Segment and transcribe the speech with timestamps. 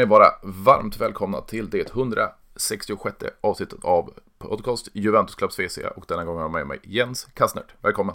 [0.00, 6.24] ni vara varmt välkomna till det 166 avsnittet av podcast Juventus Clubs VC och denna
[6.24, 7.74] gång har jag med mig Jens Kastnert.
[7.80, 8.14] Välkommen!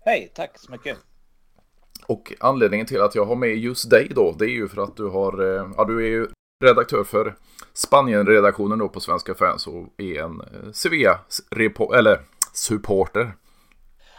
[0.00, 0.98] Hej, tack så mycket!
[2.06, 4.96] Och anledningen till att jag har med just dig då, det är ju för att
[4.96, 6.28] du har, eh, ja du är ju
[6.64, 7.36] redaktör för
[7.72, 11.20] Spanien-redaktionen då på Svenska fans och är en eh, Sevilla
[11.94, 12.20] eller
[12.52, 13.36] supporter.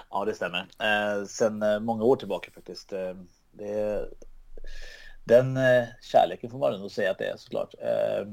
[0.10, 0.68] Ja, det stämmer.
[0.80, 2.90] Eh, sen eh, många år tillbaka faktiskt.
[3.52, 4.10] Det,
[5.30, 7.74] den eh, kärleken får man ändå säga att det är såklart.
[7.80, 8.28] Eh,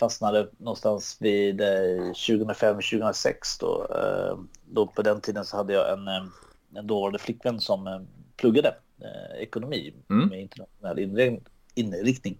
[0.00, 3.86] fastnade någonstans vid 2005-2006 då.
[4.64, 6.08] då på den tiden så hade jag en,
[6.74, 8.74] en dåvarande flickvän som pluggade
[9.38, 10.28] ekonomi mm.
[10.28, 11.38] med internationell
[11.74, 12.38] inriktning.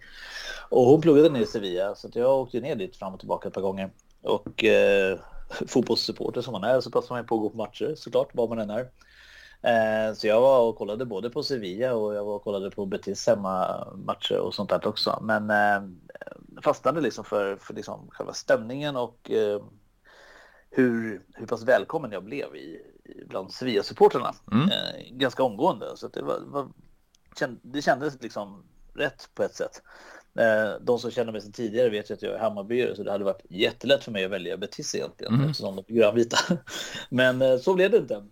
[0.68, 3.55] Och hon pluggade ner i Sevilla så jag åkte ner dit fram och tillbaka ett
[3.55, 3.90] par gånger.
[4.22, 5.18] Och eh,
[5.68, 8.58] fotbollssupporter som man är så passar man på att gå på matcher såklart, var man
[8.58, 8.88] än är.
[9.62, 12.87] Eh, så jag var och kollade både på Sevilla och jag var och kollade på
[12.87, 15.19] Betis hemmamatcher och sånt där också.
[15.23, 15.83] Men eh,
[16.62, 19.62] fastnade liksom för, för liksom själva stämningen och eh,
[20.70, 22.81] hur, hur pass välkommen jag blev i,
[23.29, 24.69] bland Sevilla-supporterna mm.
[25.19, 25.97] ganska omgående.
[25.97, 26.69] Så det, var, var,
[27.62, 28.64] det kändes liksom
[28.95, 29.83] rätt på ett sätt.
[30.81, 33.25] De som känner mig sedan tidigare vet ju att jag är Hammarbyare så det hade
[33.25, 35.51] varit jättelätt för mig att välja Betis egentligen mm.
[35.51, 36.36] eftersom de är grönvita.
[37.09, 38.23] Men så blev det inte.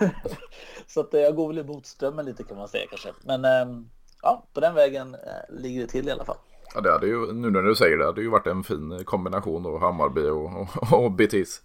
[0.86, 3.12] så att eh, jag går väl emot strömmen lite kan man säga kanske.
[3.22, 3.88] Men ehm,
[4.22, 5.16] ja, på den vägen
[5.48, 6.36] ligger det till i alla fall.
[6.74, 9.04] Ja, det hade ju, nu när du säger det, det hade ju varit en fin
[9.04, 11.62] kombination då, Hammarby och, och, och Betis.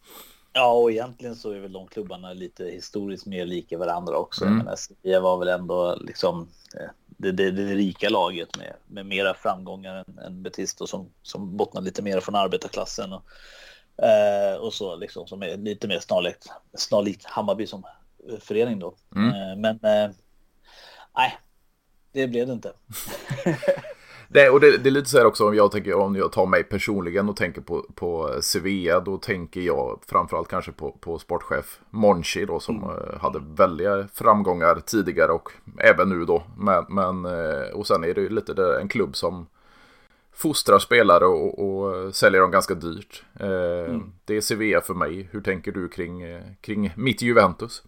[0.53, 4.45] Ja, och egentligen så är väl de klubbarna lite historiskt mer lika varandra också.
[4.45, 4.57] Mm.
[4.57, 6.47] Men Sevilla var väl ändå liksom
[7.07, 11.81] det, det, det rika laget med, med mera framgångar än, än Betis som, som bottnar
[11.81, 13.23] lite mer från arbetarklassen och,
[14.01, 17.83] eh, och så liksom som är lite mer snarlikt, snarlikt Hammarby som
[18.39, 18.95] förening då.
[19.15, 19.29] Mm.
[19.29, 20.11] Eh, men eh,
[21.15, 21.37] nej,
[22.11, 22.73] det blev det inte.
[24.31, 26.45] Det, och det, det, är lite så här också om jag, tänker, om jag tar
[26.45, 28.99] mig personligen och tänker på, på Sevilla.
[28.99, 32.89] Då tänker jag framförallt kanske på, på sportchef Monchi då som mm.
[32.89, 36.43] Eh, hade väldiga framgångar tidigare och även nu då.
[36.57, 39.47] Men, men, eh, och sen är det ju lite det, en klubb som
[40.39, 43.23] fostrar spelare och, och säljer dem ganska dyrt.
[43.39, 44.11] Eh, mm.
[44.25, 45.29] Det är Sevilla för mig.
[45.31, 46.23] Hur tänker du kring,
[46.61, 47.83] kring mitt Juventus?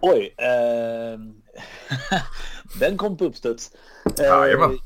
[0.00, 1.18] Oj, eh...
[2.80, 3.70] den kom på uppstuds.
[4.18, 4.78] Jajamän.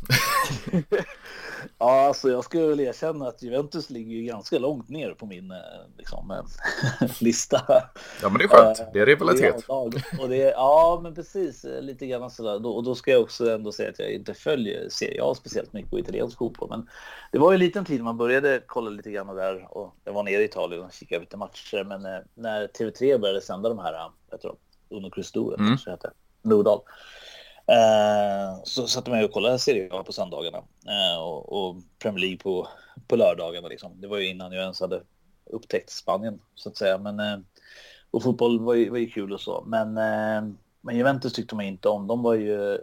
[1.79, 5.57] Ja, alltså jag skulle väl erkänna att Juventus ligger ganska långt ner på min eh,
[5.99, 7.63] liksom, eh, lista.
[8.23, 8.83] Ja, men det är skönt.
[8.93, 9.65] Det är rivalitet.
[9.69, 11.65] Och det är, ja, men precis.
[11.65, 12.67] Eh, lite grann sådär.
[12.67, 15.91] Och då ska jag också ändå säga att jag inte följer Serie A speciellt mycket
[15.91, 16.69] på italiensk fotboll.
[16.71, 16.89] Men
[17.33, 19.77] det var ju en liten tid man började kolla lite grann där.
[19.77, 21.85] Och jag var nere i Italien och kikade lite matcher.
[21.85, 22.03] Men
[22.35, 24.57] när TV3 började sända de här, jag tror
[24.91, 25.69] Uno Cristo, mm.
[25.69, 26.11] kanske heter,
[26.43, 26.81] Nordahl.
[27.67, 32.21] Eh, så satte man ju och kollade Serie A på söndagarna eh, och, och, Premier
[32.21, 32.69] League på,
[33.09, 33.69] på lördagarna.
[33.69, 34.01] Liksom.
[34.01, 35.03] Det var ju innan jag ens hade
[35.51, 36.99] upptäckt Spanien så att säga.
[36.99, 37.39] Men, eh,
[38.11, 39.65] och fotboll var ju, var ju kul och så.
[39.67, 39.95] Men,
[40.81, 42.07] men Juventus tyckte man inte om.
[42.07, 42.53] De var ju...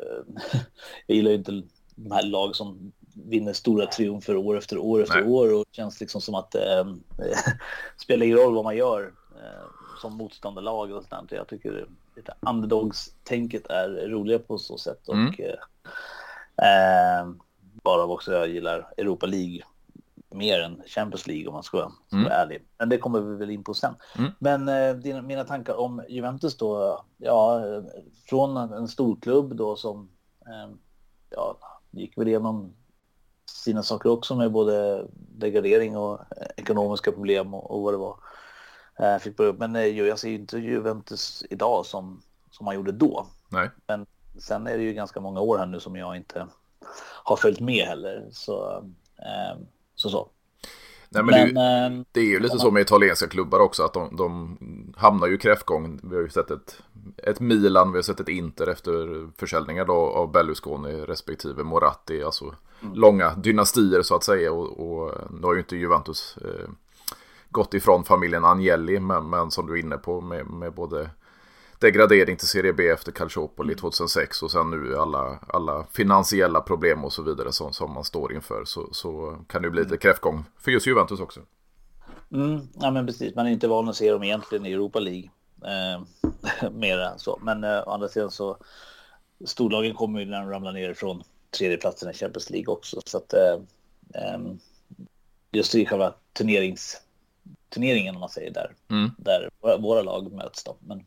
[1.08, 1.64] jag gillar ju inte
[1.96, 5.30] de här lag som vinner stora triumfer år efter år efter Nej.
[5.30, 6.86] år och känns liksom som att eh,
[7.98, 9.14] spelar ingen roll vad man gör
[10.02, 11.32] som motståndarlag och sånt.
[11.32, 15.34] Jag tycker lite underdogs-tänket är roliga på så sätt och mm.
[16.58, 17.34] eh,
[17.84, 19.62] bara också jag gillar Europa League
[20.30, 22.30] mer än Champions League om man ska, ska mm.
[22.30, 22.66] vara ärlig.
[22.78, 23.96] Men det kommer vi väl in på sen.
[24.18, 24.32] Mm.
[24.40, 27.62] Men eh, dina, mina tankar om Juventus då, ja,
[28.30, 30.10] från en storklubb då som
[30.46, 30.76] eh,
[31.30, 31.58] ja,
[31.92, 32.74] gick väl igenom
[33.46, 36.20] sina saker också med både degradering och
[36.58, 38.16] ekonomiska problem och, och vad det var.
[39.00, 39.54] Eh, fick börja.
[39.54, 42.22] Men eh, jag ser ju inte Juventus idag som,
[42.52, 43.28] som man gjorde då.
[43.50, 43.70] Nej.
[43.88, 44.06] Men
[44.40, 46.48] sen är det ju ganska många år här nu som jag inte
[47.24, 48.28] har följt med heller.
[48.32, 48.84] Så
[49.18, 49.62] eh,
[49.96, 50.10] så.
[50.10, 50.30] så.
[51.10, 53.94] Nej, men, men det, är, det, är ju lite så med italienska klubbar också att
[53.94, 54.58] de, de
[54.98, 56.00] hamnar ju i kräftgång.
[56.04, 56.82] Vi har ju sett ett,
[57.18, 62.24] ett Milan, vi har sett ett Inter efter försäljningar då av Berlusconi respektive Moratti.
[62.24, 62.94] Alltså mm.
[62.96, 64.52] långa dynastier så att säga.
[64.52, 66.70] Och, och nu har ju inte Juventus eh,
[67.54, 71.10] gått ifrån familjen Agnelli, men, men som du är inne på med, med både
[71.80, 74.46] degradering till Serie B efter Calciopoli 2006 mm.
[74.46, 78.66] och sen nu alla, alla finansiella problem och så vidare som, som man står inför
[78.66, 81.40] så, så kan det bli lite kräftgång för just Juventus också.
[82.32, 85.30] Mm, ja men precis, man är inte van att se dem egentligen i Europa League.
[85.66, 86.02] Eh,
[86.72, 87.40] mer än så.
[87.42, 88.58] Men eh, å andra sidan så
[89.46, 91.24] storlagen kommer ju när de ramlar ner från
[91.58, 93.02] tredjeplatsen i Champions League också.
[93.06, 93.54] Så att eh,
[94.14, 94.40] eh
[95.52, 97.02] just i själva turnerings
[97.70, 98.72] turneringen om man säger där.
[98.90, 99.12] Mm.
[99.18, 100.78] Där våra, våra, lag möts då.
[100.80, 100.98] Men,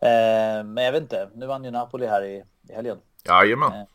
[0.00, 2.98] eh, men jag vet inte, nu vann ju Napoli här i, i helgen.
[3.24, 3.72] Jajamän.
[3.72, 3.86] Eh,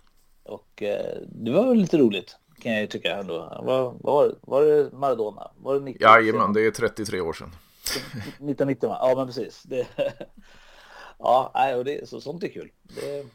[0.44, 3.38] Och eh, det var lite roligt kan jag ju tycka ändå.
[3.64, 5.52] Var, var, var det Maradona?
[5.58, 6.02] Var det 90?
[6.02, 7.52] Jajamän, det är 33 år sedan.
[7.84, 9.64] 1990 ja men precis.
[9.64, 9.88] Det,
[11.20, 12.72] ja, och det, så, sånt är kul.
[12.84, 13.26] Det,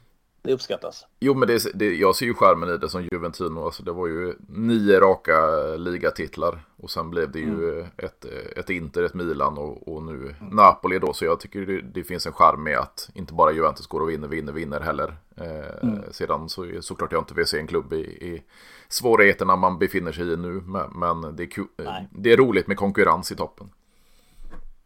[0.47, 1.07] det uppskattas.
[1.21, 3.65] Jo, men det, det, jag ser ju skärmen i det som Juventino.
[3.65, 5.41] Alltså, det var ju nio raka
[5.77, 6.65] ligatitlar.
[6.77, 7.87] Och sen blev det ju mm.
[7.97, 8.25] ett,
[8.57, 10.57] ett Inter, ett Milan och, och nu mm.
[10.57, 11.13] Napoli då.
[11.13, 14.11] Så jag tycker det, det, finns en charm med att inte bara Juventus går och
[14.11, 15.17] vinner, vinner, vinner heller.
[15.37, 16.03] Eh, mm.
[16.11, 18.43] Sedan så såklart jag inte vill se en klubb i, i
[18.89, 20.63] svårigheterna man befinner sig i nu.
[20.67, 23.71] Men, men det, är, det är roligt med konkurrens i toppen.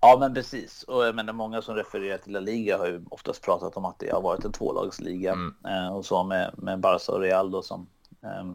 [0.01, 0.83] Ja, men precis.
[0.83, 3.99] Och jag menar, många som refererar till La Liga har ju oftast pratat om att
[3.99, 5.33] det har varit en tvålagsliga.
[5.33, 5.55] Mm.
[5.69, 7.87] Eh, och så med, med Barca och Real då som,
[8.23, 8.53] eh,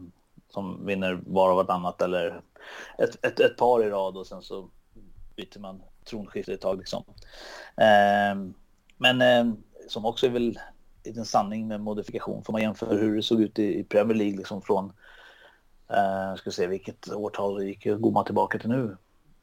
[0.48, 2.40] som vinner var och vartannat eller
[2.98, 4.68] ett, ett, ett, par i rad och sen så
[5.36, 7.04] byter man tronskifte ett tag liksom.
[7.76, 8.52] Eh,
[8.96, 9.56] men ehm,
[9.88, 10.58] som också är väl
[11.04, 12.44] en sanning med modifikation.
[12.44, 14.92] Får man jämföra hur det såg ut i, i Premier League liksom från,
[15.88, 18.96] eh, ska se vilket årtal gick, går man tillbaka till nu?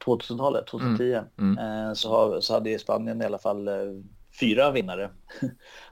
[0.04, 1.24] 2000-talet, 2010, mm.
[1.38, 1.58] Mm.
[1.58, 3.74] Eh, så, har, så hade Spanien i alla fall eh,
[4.40, 5.10] fyra vinnare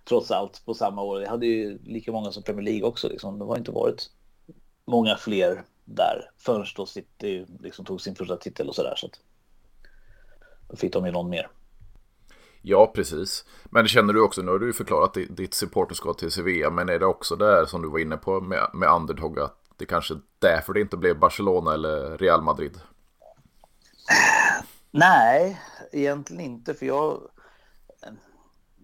[0.09, 1.21] trots allt på samma år.
[1.21, 3.09] Det hade ju lika många som Premier League också.
[3.09, 3.39] Liksom.
[3.39, 4.11] Det har inte varit
[4.85, 8.95] många fler där förrän då City liksom tog sin första titel och sådär.
[8.97, 9.21] Så att
[10.71, 11.49] då fick de ju någon mer.
[12.63, 13.45] Ja, precis.
[13.65, 16.99] Men känner du också, nu har du ju förklarat ditt supporterskap till Sevilla, men är
[16.99, 20.21] det också där som du var inne på med, med underdog att det kanske är
[20.39, 22.81] därför det inte blev Barcelona eller Real Madrid?
[24.91, 25.61] Nej,
[25.93, 26.75] egentligen inte.
[26.75, 27.21] För jag,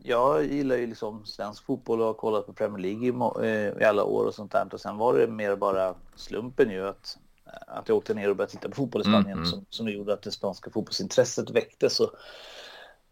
[0.02, 3.84] jag gillar ju liksom svensk fotboll och har kollat på Premier League i, eh, i
[3.84, 4.68] alla år och sånt där.
[4.72, 7.18] Och sen var det mer bara slumpen ju att,
[7.66, 9.50] att jag åkte ner och började titta på fotboll i Spanien mm, mm.
[9.50, 12.00] som, som gjorde att det spanska fotbollsintresset väcktes.
[12.00, 12.14] Och,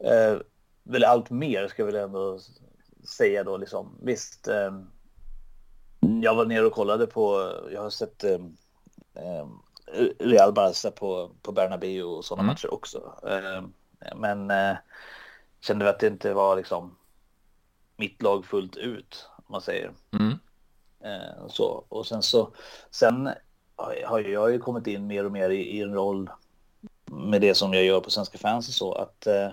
[0.07, 0.39] eh,
[0.83, 2.41] väl allt mer ska jag väl ändå
[3.17, 3.99] säga då liksom.
[4.03, 4.81] Visst, eh,
[6.23, 8.41] jag var nere och kollade på, jag har sett eh,
[9.15, 9.47] eh
[10.19, 12.53] Real Barca på, på Bernabéu och sådana mm.
[12.53, 13.13] matcher också.
[13.29, 13.63] Eh,
[14.17, 14.77] men eh,
[15.61, 16.97] kände att det inte var liksom
[17.97, 19.93] mitt lag fullt ut, om man säger.
[20.13, 20.39] Mm.
[21.01, 22.53] Eh, så, och sen så,
[22.91, 23.31] sen
[24.05, 26.31] har jag ju kommit in mer och mer i, i en roll
[27.05, 29.53] med det som jag gör på Svenska fans och så, att eh,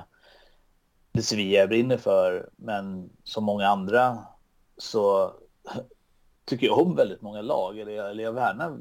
[1.11, 4.17] det Sevilla jag brinner för, men som många andra
[4.77, 5.33] så
[6.45, 8.77] tycker jag om väldigt många lag, eller jag, eller jag värnar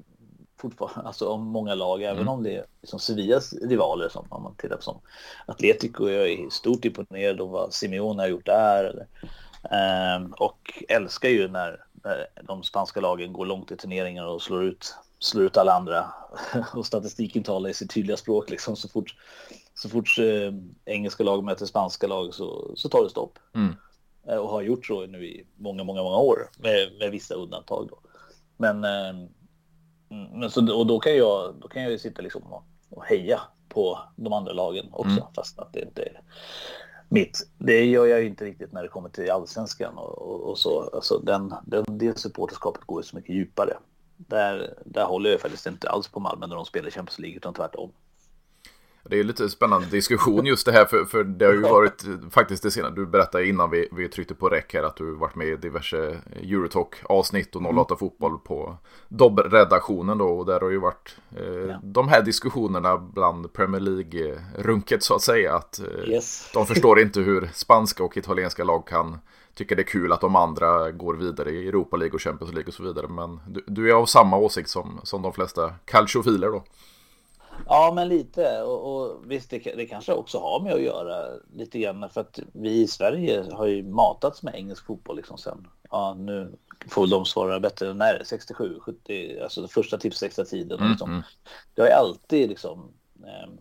[0.62, 2.29] fortfarande, alltså om många lag, även mm.
[2.29, 5.00] om det är liksom Sevillas rivaler som om man tittar på som
[5.47, 6.09] Atletico.
[6.09, 8.85] Jag är stort imponerad av vad Simeone har gjort där.
[8.85, 9.06] Eller,
[10.17, 11.85] um, och älskar ju när,
[12.43, 16.06] de spanska lagen går långt i turneringar och slår ut, slår ut alla andra.
[16.75, 19.15] och statistiken talar i sitt tydliga språk liksom så fort,
[19.75, 20.53] så fort eh,
[20.85, 23.38] engelska lag möter spanska lag så, så tar det stopp.
[23.55, 23.75] Mm.
[24.29, 27.88] Eh, och har gjort så nu i många, många, många år med, med vissa undantag
[27.91, 27.99] då.
[28.56, 29.29] Men eh, Mm,
[30.32, 33.41] men så, och då kan jag, då kan jag ju sitta liksom och, och heja
[33.69, 35.25] på de andra lagen också, mm.
[35.35, 36.20] fast att det inte är
[37.09, 37.49] mitt.
[37.59, 40.91] Det gör jag ju inte riktigt när det kommer till allsvenskan och, och, och så.
[40.94, 43.77] Alltså den, den, det supporterskapet går ju så mycket djupare.
[44.17, 47.55] Där, där håller jag faktiskt inte alls på Malmö när de spelar Champions League, utan
[47.55, 47.91] tvärtom.
[49.05, 52.63] Det är lite spännande diskussion just det här, för, för det har ju varit faktiskt
[52.63, 52.94] det senaste.
[52.94, 56.21] Du berättade innan vi, vi tryckte på räck här att du varit med i diverse
[56.43, 57.99] Eurotalk-avsnitt och 08 mm.
[57.99, 58.77] Fotboll på
[59.09, 60.29] Dobb-redaktionen då.
[60.29, 61.81] Och där har ju varit eh, ja.
[61.82, 65.55] de här diskussionerna bland Premier League-runket så att säga.
[65.55, 66.51] Att eh, yes.
[66.55, 69.19] de förstår inte hur spanska och italienska lag kan
[69.55, 72.69] tycka det är kul att de andra går vidare i Europa League och Champions League
[72.69, 73.09] och så vidare.
[73.09, 76.65] Men du, du är av samma åsikt som, som de flesta calciofiler då.
[77.67, 78.63] Ja, men lite.
[78.63, 82.39] Och, och visst, det, det, kanske också har med att göra lite grann för att
[82.53, 85.69] vi i Sverige har ju matats med engelsk fotboll liksom sen.
[85.91, 87.94] Ja, nu får de svara bättre.
[87.94, 90.79] När 67, 70, alltså första tips extra tiden.
[90.79, 91.11] Mm, liksom.
[91.11, 91.23] Mm.
[91.75, 92.93] Det har ju alltid liksom
[93.25, 93.53] eh,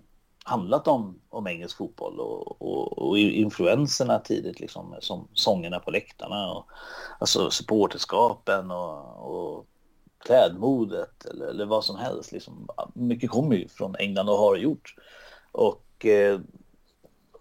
[0.44, 6.52] handlat om, om engelsk fotboll och, och, och influenserna tidigt liksom som sångerna på läktarna
[6.52, 6.66] och
[7.20, 9.66] alltså supporterskapen och, och
[10.24, 12.32] klädmodet eller, eller vad som helst.
[12.32, 12.68] Liksom.
[12.94, 14.96] Mycket kommer ju från England och har gjort.
[15.52, 16.40] Och, eh,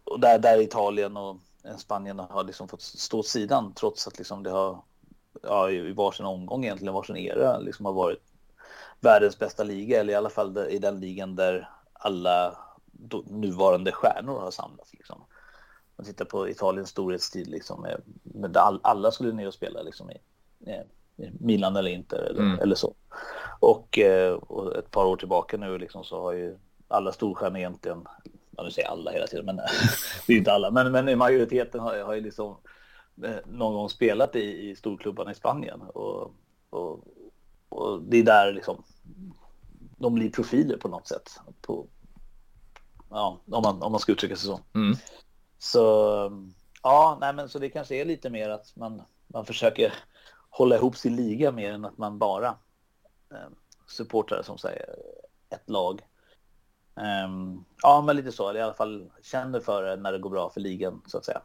[0.04, 4.18] och där, där Italien och eh, Spanien har liksom fått stå åt sidan trots att
[4.18, 4.82] liksom det har
[5.42, 8.22] ja, i varsin omgång egentligen, varsin era liksom har varit
[9.00, 12.58] världens bästa liga eller i alla fall i den ligan där alla
[13.26, 14.92] nuvarande stjärnor har samlats.
[14.92, 15.25] Liksom.
[15.96, 17.87] Man tittar på Italiens storhetstid, liksom,
[18.22, 20.20] med, all, alla skulle ner och spela liksom, i,
[20.66, 20.82] eh,
[21.40, 22.58] Milan eller inte eller, mm.
[22.58, 22.94] eller så.
[23.60, 26.58] Och, eh, och, ett par år tillbaka nu liksom så har ju
[26.88, 28.04] alla storstjärnor egentligen,
[28.56, 29.56] ja nu säger alla hela tiden, men
[30.26, 32.56] det är inte alla, men, men majoriteten har, har ju liksom
[33.24, 35.80] eh, någon gång spelat i, i storklubbarna i Spanien.
[35.80, 36.34] Och
[36.70, 37.04] Och,
[37.68, 38.84] och det är där liksom
[39.98, 41.40] de blir profiler på något sätt.
[41.60, 41.86] På,
[43.10, 44.60] ja, om man, om man ska uttrycka sig så.
[44.74, 44.96] Mm.
[45.58, 45.82] Så
[46.82, 49.92] ja, nej men så det kanske är lite mer att man, man försöker
[50.50, 52.49] hålla ihop sin liga mer än att man bara
[53.30, 53.49] eh,
[53.87, 54.87] supportar som säger
[55.50, 56.00] ett lag.
[57.26, 58.49] Um, ja, men lite så.
[58.49, 61.25] Eller i alla fall känner för det när det går bra för ligan så att
[61.25, 61.42] säga.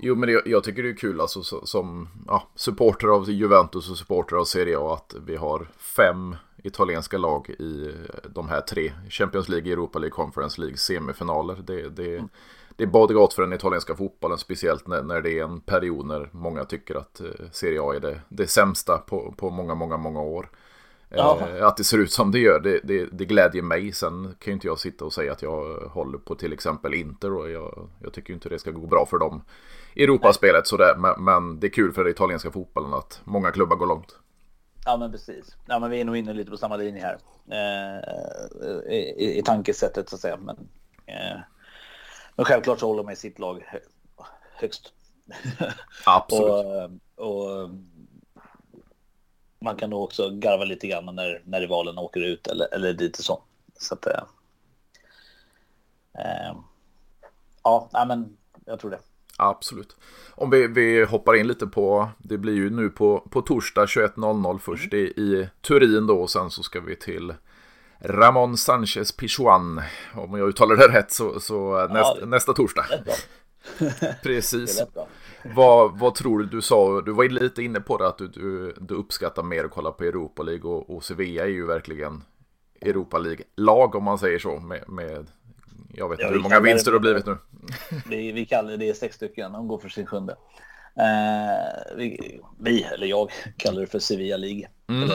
[0.00, 3.98] Jo, men det, jag tycker det är kul alltså som ja, supporter av Juventus och
[3.98, 7.94] supporter av Serie A att vi har fem italienska lag i
[8.30, 8.92] de här tre.
[9.10, 11.54] Champions League, Europa League, Conference League, semifinaler.
[11.54, 12.28] Det, det, mm.
[12.76, 16.06] Det är både gott för den italienska fotbollen, speciellt när, när det är en period
[16.06, 19.96] när många tycker att eh, Serie A är det, det sämsta på, på många, många,
[19.96, 20.50] många år.
[21.08, 21.38] Ja.
[21.56, 23.92] Eh, att det ser ut som det gör, det, det, det glädjer mig.
[23.92, 27.32] Sen kan ju inte jag sitta och säga att jag håller på till exempel Inter
[27.32, 29.42] och jag, jag tycker inte det ska gå bra för dem
[29.94, 30.94] i Europaspelet sådär.
[30.98, 34.18] Men, men det är kul för den italienska fotbollen att många klubbar går långt.
[34.84, 35.56] Ja men precis.
[35.66, 37.18] Ja men vi är nog inne lite på samma linje här.
[37.50, 40.36] Eh, i, i, tankesättet så att säga.
[40.36, 40.56] Men,
[41.06, 41.40] eh,
[42.36, 43.78] men självklart så håller man sitt lag hö,
[44.52, 44.92] högst.
[46.06, 47.00] Absolut.
[47.16, 47.70] och, och,
[49.58, 53.22] man kan nog också garva lite grann när, när rivalen åker ut eller, eller lite
[53.22, 53.42] så.
[53.78, 54.22] Så att, eh,
[56.18, 56.56] eh
[57.62, 59.00] ja, men jag tror det.
[59.36, 59.96] Absolut.
[60.30, 64.58] Om vi, vi hoppar in lite på, det blir ju nu på, på torsdag 21.00
[64.58, 65.06] först mm.
[65.06, 67.34] i, i Turin då och sen så ska vi till
[68.04, 69.82] Ramon Sanchez Pichuan.
[70.14, 72.84] Om jag uttalar det rätt så, så näst, ja, nästa torsdag.
[74.22, 74.82] Precis.
[75.54, 76.46] Vad, vad tror du?
[76.46, 79.70] Du sa, du var lite inne på det att du, du, du uppskattar mer att
[79.70, 82.24] kolla på Europa League och, och Sevilla är ju verkligen
[82.80, 85.26] Europa League-lag om man säger så med, med
[85.94, 87.38] jag vet inte ja, hur många vinster det har blivit nu.
[88.08, 90.36] Vi, vi kallar det sex stycken, de går för sin sjunde.
[90.94, 94.68] Eh, vi, vi, eller jag, kallar det för Sevilla League.
[94.88, 95.08] Mm.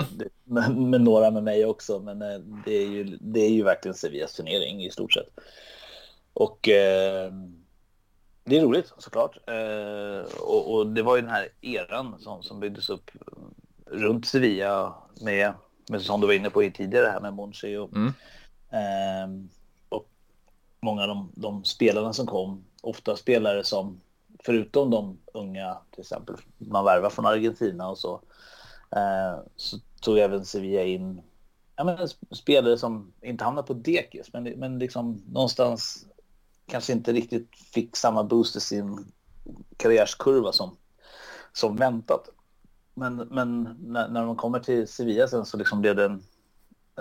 [0.43, 3.95] med, med, några med mig också, men eh, det, är ju, det är ju verkligen
[3.95, 5.29] Sevillas turnering i stort sett.
[6.33, 7.31] Och eh,
[8.43, 9.37] det är roligt såklart.
[9.47, 13.11] Eh, och, och, det var ju den här eran som, som byggdes upp
[13.85, 15.53] runt Sevilla med,
[15.89, 18.13] med som du var inne på i tidigare här med Monchi och mm.
[18.71, 19.47] eh,
[20.81, 24.01] många av de, de spelarna som kom, ofta spelare som
[24.47, 28.21] förutom de unga, till exempel man värvar från Argentina och så,
[28.91, 31.21] eh, så tog även Sevilla in
[31.75, 36.05] ja, men, spelare som inte hamnade på dekis, men, men liksom någonstans
[36.65, 39.11] kanske inte riktigt fick samma boost i sin
[39.77, 40.77] karriärskurva som,
[41.53, 42.29] som väntat.
[42.93, 46.23] Men, men när, när de kommer till Sevilla sen så liksom blev det en,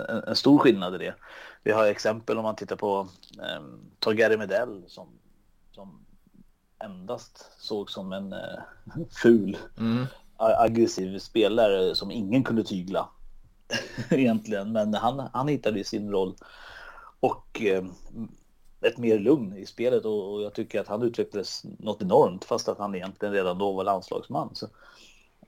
[0.08, 1.14] en, en stor skillnad i det.
[1.62, 3.62] Vi har exempel om man tittar på eh,
[3.98, 5.08] Torgari Medell som,
[5.70, 6.05] som
[6.84, 8.58] endast såg som en eh,
[9.22, 10.06] ful, mm.
[10.36, 13.08] aggressiv spelare som ingen kunde tygla
[14.10, 14.72] egentligen.
[14.72, 16.36] Men han, han hittade sin roll
[17.20, 17.84] och eh,
[18.80, 22.78] ett mer lugn i spelet och, jag tycker att han utvecklades något enormt fast att
[22.78, 24.66] han egentligen redan då var landslagsman så,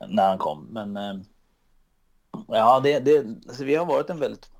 [0.08, 0.66] när han kom.
[0.70, 1.14] Men eh,
[2.48, 3.26] ja, det, det,
[3.60, 4.50] vi har varit en väldigt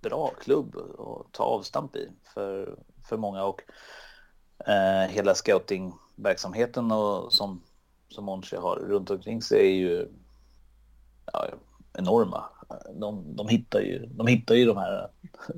[0.00, 3.62] bra klubb att ta avstamp i för, för många och
[4.66, 5.34] eh, hela
[6.20, 7.62] scoutingverksamheten och som,
[8.08, 10.08] som Monchi har runt omkring sig är ju
[11.32, 11.46] ja,
[11.98, 12.44] enorma.
[12.94, 15.08] De, de, hittar ju, de hittar ju de här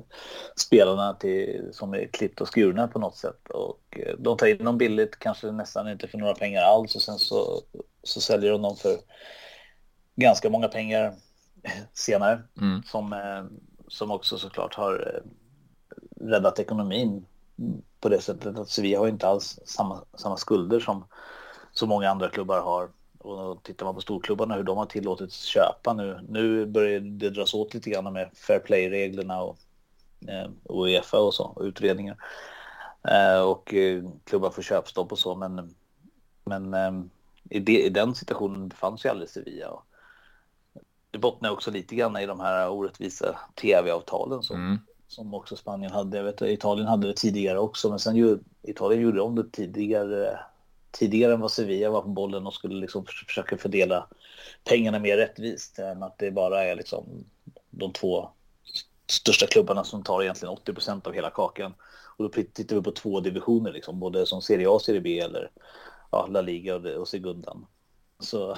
[0.55, 4.65] spelarna till, som är klippt och skurna på något sätt och eh, de tar in
[4.65, 7.61] dem billigt, kanske nästan inte för några pengar alls och sen så,
[8.03, 8.97] så säljer de dem för
[10.15, 11.13] ganska många pengar
[11.93, 12.83] senare mm.
[12.83, 13.43] som eh,
[13.87, 15.21] som också såklart har eh,
[16.25, 17.25] räddat ekonomin
[18.03, 21.05] på det sättet att Sevilla har inte alls samma, samma skulder som
[21.71, 22.89] så många andra klubbar har.
[23.17, 26.19] Och tittar man på storklubbarna hur de har tillåtits köpa nu.
[26.29, 29.57] Nu börjar det dras åt lite grann med fair play-reglerna och,
[30.27, 32.17] eh, Uefa och så, och utredningar.
[33.07, 35.75] Eh, och eh, klubbar får köpstopp och så, men,
[36.43, 36.91] men eh,
[37.49, 39.69] i, det, i den situationen fanns ju aldrig Sevilla.
[39.69, 39.85] Och,
[41.11, 45.91] det bottnar också lite grann i de här orättvisa tv-avtalen som, mm som också Spanien
[45.91, 46.17] hade.
[46.17, 50.39] Jag vet, Italien hade det tidigare också, men sen ju, Italien gjorde om det tidigare,
[50.91, 54.07] tidigare än vad Sevilla var på bollen och skulle liksom försöka fördela
[54.63, 57.05] pengarna mer rättvist än att det bara är liksom
[57.69, 58.29] de två
[59.07, 61.73] största klubbarna som tar egentligen 80 procent av hela kakan.
[62.17, 65.19] Och då tittar vi på två divisioner, liksom, både som Serie A och Serie B
[65.19, 65.51] eller
[66.11, 67.65] ja, La Liga och, och Segundan.
[68.19, 68.57] Så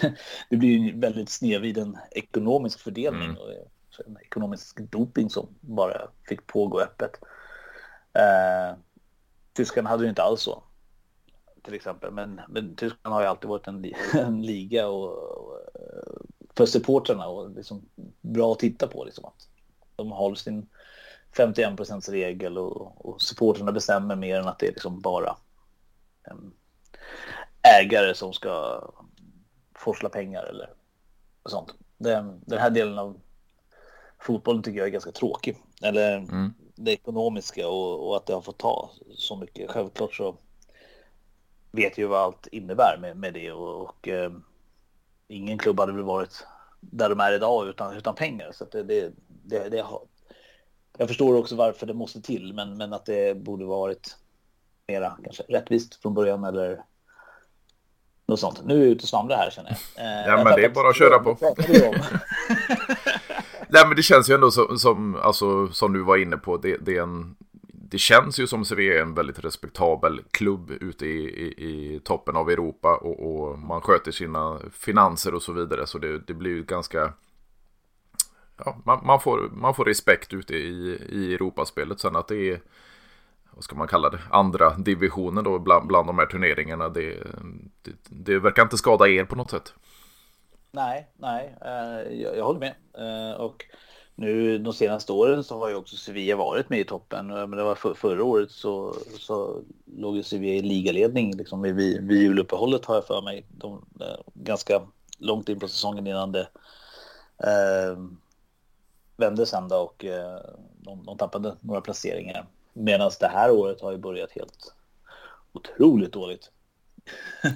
[0.50, 3.64] det blir ju väldigt snedvriden ekonomisk fördelning mm
[4.06, 7.20] en ekonomisk doping som bara fick pågå öppet.
[8.12, 8.76] Eh,
[9.52, 10.62] Tyskland hade ju inte alls så
[11.64, 16.12] till exempel, men, men Tyskland har ju alltid varit en, en liga och, och, eh,
[16.56, 17.88] för supportrarna och liksom
[18.20, 19.04] bra att titta på.
[19.04, 19.48] Liksom, att
[19.96, 20.68] de håller sin
[21.36, 25.36] 51 procents regel och, och supportrarna bestämmer mer än att det är liksom bara
[26.22, 26.52] en
[27.80, 28.82] ägare som ska
[29.74, 30.70] forsla pengar eller
[31.44, 31.74] sånt.
[31.98, 33.20] Den, den här delen av
[34.24, 35.56] fotbollen tycker jag är ganska tråkig.
[35.82, 36.54] Eller mm.
[36.74, 39.70] det ekonomiska och, och, att det har fått ta så mycket.
[39.70, 40.36] Självklart så
[41.70, 44.32] vet ju vad allt innebär med, med det och, och eh,
[45.28, 46.46] ingen klubb hade väl varit
[46.80, 48.52] där de är idag utan, utan pengar.
[48.52, 50.00] Så det, det, det, det har,
[50.98, 54.16] jag förstår också varför det måste till, men, men att det borde varit
[54.86, 56.84] mera kanske rättvist från början eller
[58.26, 58.64] något sånt.
[58.64, 60.06] Nu är jag ute och svamlar här känner jag.
[60.06, 61.36] Eh, ja, men det är bara att köra på.
[63.74, 66.76] Nej, men det känns ju ändå som, som, alltså, som du var inne på, det,
[66.76, 67.36] det, är en,
[67.72, 72.36] det känns ju som Sevilla är en väldigt respektabel klubb ute i, i, i toppen
[72.36, 75.86] av Europa och, och, man sköter sina finanser och så vidare.
[75.86, 77.12] Så det, det blir ju ganska
[78.56, 82.00] ja, man, man, får, man får respekt ute i, i Europaspelet.
[82.00, 82.60] Sen att det är,
[83.50, 86.88] vad ska man kalla det, andra divisionen då bland, bland de här turneringarna.
[86.88, 87.22] Det,
[87.82, 89.74] det, det verkar inte skada er på något sätt.
[90.74, 92.74] Nej, nej, eh, jag, jag håller med.
[92.98, 93.64] Eh, och
[94.14, 97.26] nu de senaste åren så har ju också Sevilla varit med i toppen.
[97.26, 101.76] Men det var för, förra året så, så låg ju Sevilla i ligaledning liksom vid,
[101.76, 103.46] vid juluppehållet har jag för mig.
[103.48, 104.82] De, eh, ganska
[105.18, 106.48] långt in på säsongen innan det
[107.38, 107.98] eh,
[109.16, 110.40] vände sen då och eh,
[110.78, 112.46] de, de tappade några placeringar.
[112.72, 114.74] Medan det här året har ju börjat helt
[115.52, 116.50] otroligt dåligt.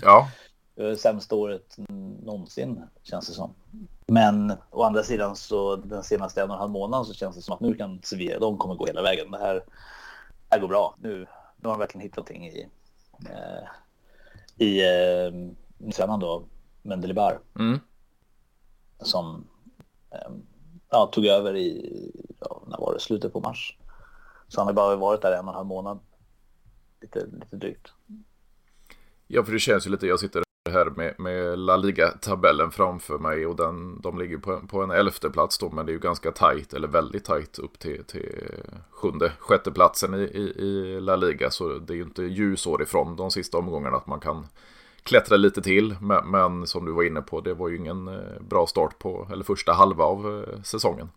[0.02, 0.30] Ja.
[0.96, 1.76] Sämsta året
[2.22, 3.54] någonsin känns det som.
[4.06, 7.42] Men å andra sidan så den senaste en och en halv månaden så känns det
[7.42, 9.30] som att nu kan Sevilla, de kommer gå hela vägen.
[9.30, 9.62] Det här, det
[10.50, 10.96] här går bra.
[10.98, 11.18] Nu,
[11.56, 12.68] nu har de verkligen hittat någonting i,
[13.26, 13.68] eh,
[14.66, 16.44] i eh, tränaren då,
[16.82, 17.40] Mendelibar.
[17.58, 17.78] Mm.
[19.00, 19.48] Som
[20.10, 20.30] eh,
[20.90, 23.78] ja, tog över i, ja, när var det, slutet på mars.
[24.48, 25.98] Så han har bara varit där en och en halv månad.
[27.00, 27.92] Lite, lite drygt.
[29.26, 33.46] Ja, för det känns ju lite, jag sitter här med, med La Liga-tabellen framför mig
[33.46, 36.32] och den, de ligger på, på en elfte plats då, men det är ju ganska
[36.32, 38.44] tajt, eller väldigt tajt upp till, till
[38.90, 43.16] sjunde, sjätte platsen i, i, i La Liga, så det är ju inte ljusår ifrån
[43.16, 44.46] de sista omgångarna att man kan
[45.02, 45.96] klättra lite till.
[46.00, 49.28] Men, men, som du var inne på, det var ju ingen eh, bra start på,
[49.32, 51.08] eller första halva av eh, säsongen.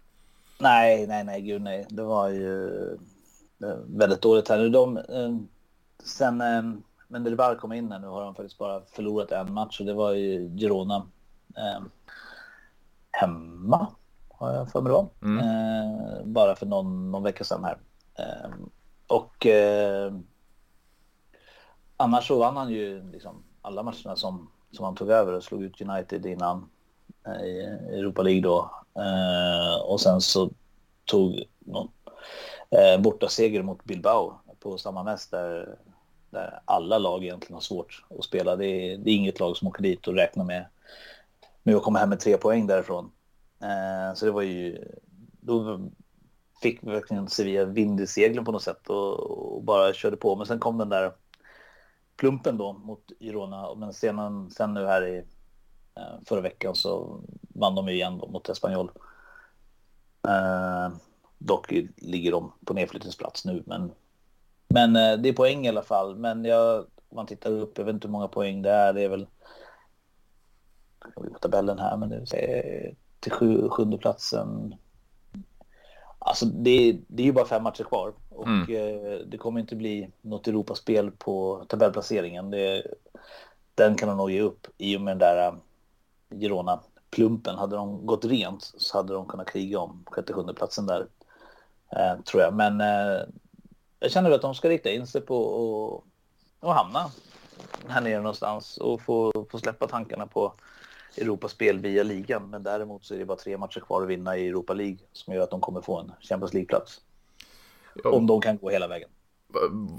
[0.59, 1.85] Nej, nej, nej, gud nej.
[1.89, 2.67] Det var ju
[3.63, 4.69] eh, väldigt dåligt här.
[4.69, 4.99] De,
[6.03, 6.41] sen
[7.11, 9.85] men det bara kom in här nu har de faktiskt bara förlorat en match och
[9.85, 11.07] det var ju Girona
[13.11, 13.87] hemma
[14.29, 15.09] har jag för mig då.
[15.21, 16.33] Mm.
[16.33, 17.77] bara för någon, någon vecka sedan här.
[19.07, 19.47] och
[21.97, 25.63] annars så vann han ju liksom alla matcherna som, som han tog över och slog
[25.63, 26.69] ut United innan
[27.27, 28.71] eh, i Europa League då.
[28.95, 30.49] Eh, och sen så
[31.05, 31.91] tog någon
[32.69, 35.77] eh, borta seger mot Bilbao på samma mäss där,
[36.31, 38.55] där alla lag egentligen har svårt att spela.
[38.55, 40.65] Det är, det är inget lag som åker dit och räknar med,
[41.63, 43.11] med att komma hem med tre poäng därifrån.
[43.61, 44.85] Eh, så det var ju,
[45.41, 45.79] då
[46.61, 49.19] fick verkligen Sevilla vind i seglen på något sätt och,
[49.55, 50.35] och, bara körde på.
[50.35, 51.11] Men sen kom den där
[52.15, 53.75] plumpen då mot Girona.
[53.75, 55.17] Men sen, sen nu här i
[55.95, 58.91] eh, förra veckan så vann de ju igen då mot Espanyol.
[60.27, 60.89] Eh,
[61.37, 63.91] dock ligger de på nedflyttningsplats nu, men,
[64.73, 66.15] men eh, det är poäng i alla fall.
[66.15, 69.01] Men jag, om man tittar upp, jag vet inte hur många poäng det är, det
[69.01, 69.27] är väl
[71.15, 74.75] på tabellen här, men det är till sju, sjunde platsen
[76.25, 78.75] Alltså det, det är ju bara fem matcher kvar och mm.
[78.75, 82.51] eh, det kommer inte bli något Europaspel på tabellplaceringen.
[82.51, 82.83] Det,
[83.75, 85.57] den kan de nog ge upp i och med den där uh,
[86.29, 87.55] Girona-plumpen.
[87.55, 91.07] Hade de gått rent så hade de kunnat kriga om sjätte sjunde platsen där.
[91.89, 92.53] Eh, tror jag.
[92.53, 93.21] Men eh,
[94.01, 96.03] jag känner att de ska rikta in sig på
[96.59, 97.11] att hamna
[97.87, 100.53] här nere någonstans och få, få släppa tankarna på
[101.17, 102.49] Europaspel via ligan.
[102.49, 105.33] Men däremot så är det bara tre matcher kvar att vinna i Europa League som
[105.33, 107.01] gör att de kommer få en Champions League-plats.
[108.03, 108.09] Ja.
[108.09, 109.09] Om de kan gå hela vägen.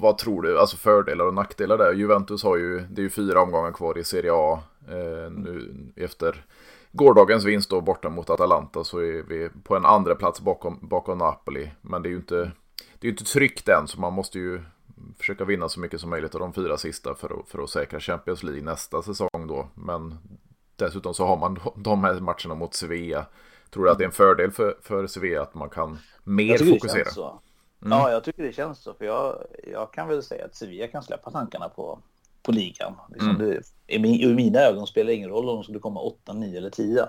[0.01, 1.93] Vad tror du, alltså fördelar och nackdelar där?
[1.93, 6.45] Juventus har ju, det är ju fyra omgångar kvar i Serie A eh, nu efter
[6.93, 11.19] gårdagens vinst då borta mot Atalanta så är vi på en andra plats bakom, bakom
[11.19, 11.71] Napoli.
[11.81, 12.51] Men det är ju inte,
[13.03, 14.63] det är inte tryggt än så man måste ju
[15.19, 18.01] försöka vinna så mycket som möjligt av de fyra sista för att, för att säkra
[18.01, 19.69] Champions League nästa säsong då.
[19.75, 20.19] Men
[20.77, 23.27] Dessutom så har man de här matcherna mot Sevilla.
[23.71, 27.31] Tror du att det är en fördel för, för Sevilla att man kan mer fokusera?
[27.83, 27.99] Mm.
[27.99, 28.95] Ja, jag tycker det känns så.
[28.95, 31.99] För jag, jag kan väl säga att Sevilla kan släppa tankarna på,
[32.43, 32.95] på ligan.
[33.09, 33.49] Liksom mm.
[33.49, 36.33] det, i, min, I mina ögon spelar det ingen roll om de skulle komma 8,
[36.33, 37.09] 9 eller 10.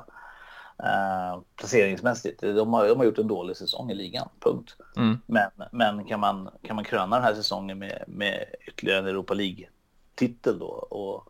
[0.84, 2.42] Uh, placeringsmässigt.
[2.42, 4.76] De har, de har gjort en dålig säsong i ligan, punkt.
[4.98, 5.18] Mm.
[5.26, 9.34] Men, men kan, man, kan man kröna den här säsongen med, med ytterligare en Europa
[9.34, 11.28] League-titel då och,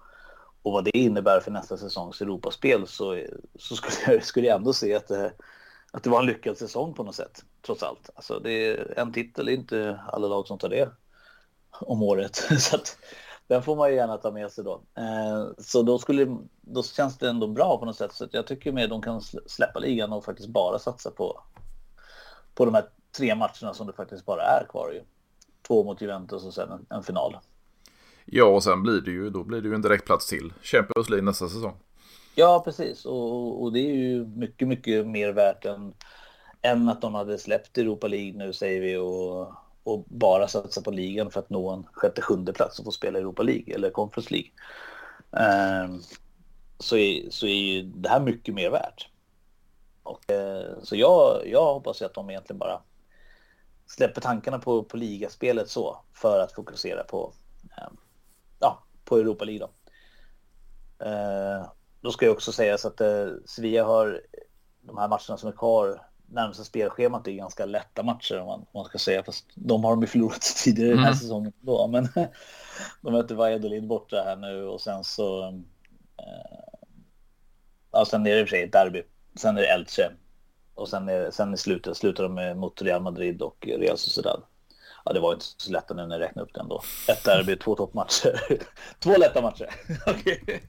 [0.62, 3.24] och vad det innebär för nästa säsongs Europaspel så,
[3.60, 5.34] så skulle, jag, skulle jag ändå se att det,
[5.92, 8.10] att det var en lyckad säsong på något sätt, trots allt.
[8.16, 10.90] Alltså det är en titel, är inte alla lag som tar det
[11.72, 12.36] om året.
[12.60, 12.98] Så att,
[13.48, 14.82] den får man ju gärna ta med sig då.
[14.98, 18.14] Eh, så då, skulle, då känns det ändå bra på något sätt.
[18.14, 21.42] Så jag tycker mer de kan släppa ligan och faktiskt bara satsa på,
[22.56, 22.86] på de här
[23.18, 24.92] tre matcherna som det faktiskt bara är kvar.
[24.94, 25.02] Ju.
[25.68, 27.38] Två mot Juventus och sen en, en final.
[28.26, 31.26] Ja, och sen blir det ju, då blir det ju en direktplats till Champions League
[31.26, 31.76] nästa säsong.
[32.36, 33.06] Ja, precis.
[33.06, 35.94] Och, och det är ju mycket, mycket mer värt än,
[36.62, 39.54] än att de hade släppt Europa League nu säger vi och,
[39.84, 43.20] och bara satsa på ligan för att nå en sjätte, sjunde plats och få spela
[43.20, 44.52] Europa League eller Conference League.
[45.32, 45.96] Eh,
[46.80, 49.10] så, är, så är ju det här mycket mer värt.
[50.04, 52.82] Och, eh, så jag, jag hoppas att de egentligen bara
[53.86, 57.34] släpper tankarna på, på ligaspelet så för att fokusera på,
[57.78, 57.88] eh,
[58.60, 59.68] ja, på Europa League.
[59.68, 59.74] Då.
[61.06, 61.66] Eh,
[62.02, 64.22] då ska jag också säga så att eh, Sevilla har
[64.82, 68.68] de här matcherna som är kvar närmsta spelschemat är ganska lätta matcher om man, om
[68.74, 69.24] man ska säga.
[69.24, 70.98] Fast de har de ju förlorat tidigare mm.
[70.98, 71.20] den här mm.
[71.20, 71.88] säsongen då.
[71.88, 72.08] Men
[73.02, 75.44] de möter Valladolid borta här nu och sen så...
[76.18, 76.84] Eh,
[77.92, 79.04] ja, sen är det i och för sig ett derby.
[79.36, 80.12] Sen är det Elche.
[80.76, 84.44] Och sen, är, sen i slutet slutar de med mot Real Madrid och Real Sociedad.
[85.06, 86.82] Ja, det var inte så lätt nu när jag räknade upp den då.
[87.10, 88.42] Ett derby, två toppmatcher.
[89.00, 89.70] Två lätta matcher.
[90.08, 90.60] okay.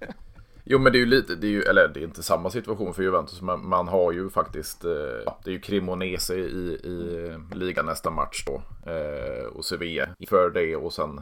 [0.67, 2.95] Jo men det är ju lite, det är ju, eller det är inte samma situation
[2.95, 3.43] för Juventus.
[3.43, 8.45] Men man har ju faktiskt, eh, det är ju Cremonese i, i ligan nästa match
[8.47, 8.63] då.
[8.91, 11.21] Eh, och Sevilla för det och sen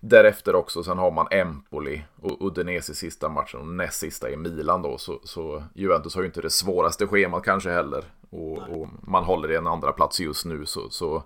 [0.00, 0.82] därefter också.
[0.82, 4.98] Sen har man Empoli och Udinese sista matchen och näst sista i Milan då.
[4.98, 8.04] Så, så Juventus har ju inte det svåraste schemat kanske heller.
[8.30, 11.22] Och, och man håller i en andra plats just nu så, så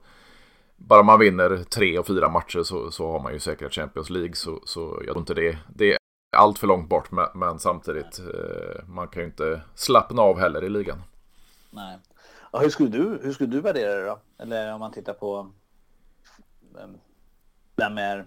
[0.76, 4.34] bara man vinner tre och fyra matcher så, så har man ju säkrat Champions League.
[4.34, 5.98] Så, så jag tror inte det, det
[6.36, 7.10] allt för långt bort.
[7.10, 11.02] Men, men samtidigt, eh, man kan ju inte slappna av heller i ligan.
[11.70, 11.98] Nej.
[12.52, 14.18] Ja, hur, skulle du, hur skulle du värdera det då?
[14.38, 15.50] Eller om man tittar på
[16.74, 16.90] vem,
[17.76, 18.24] vem är...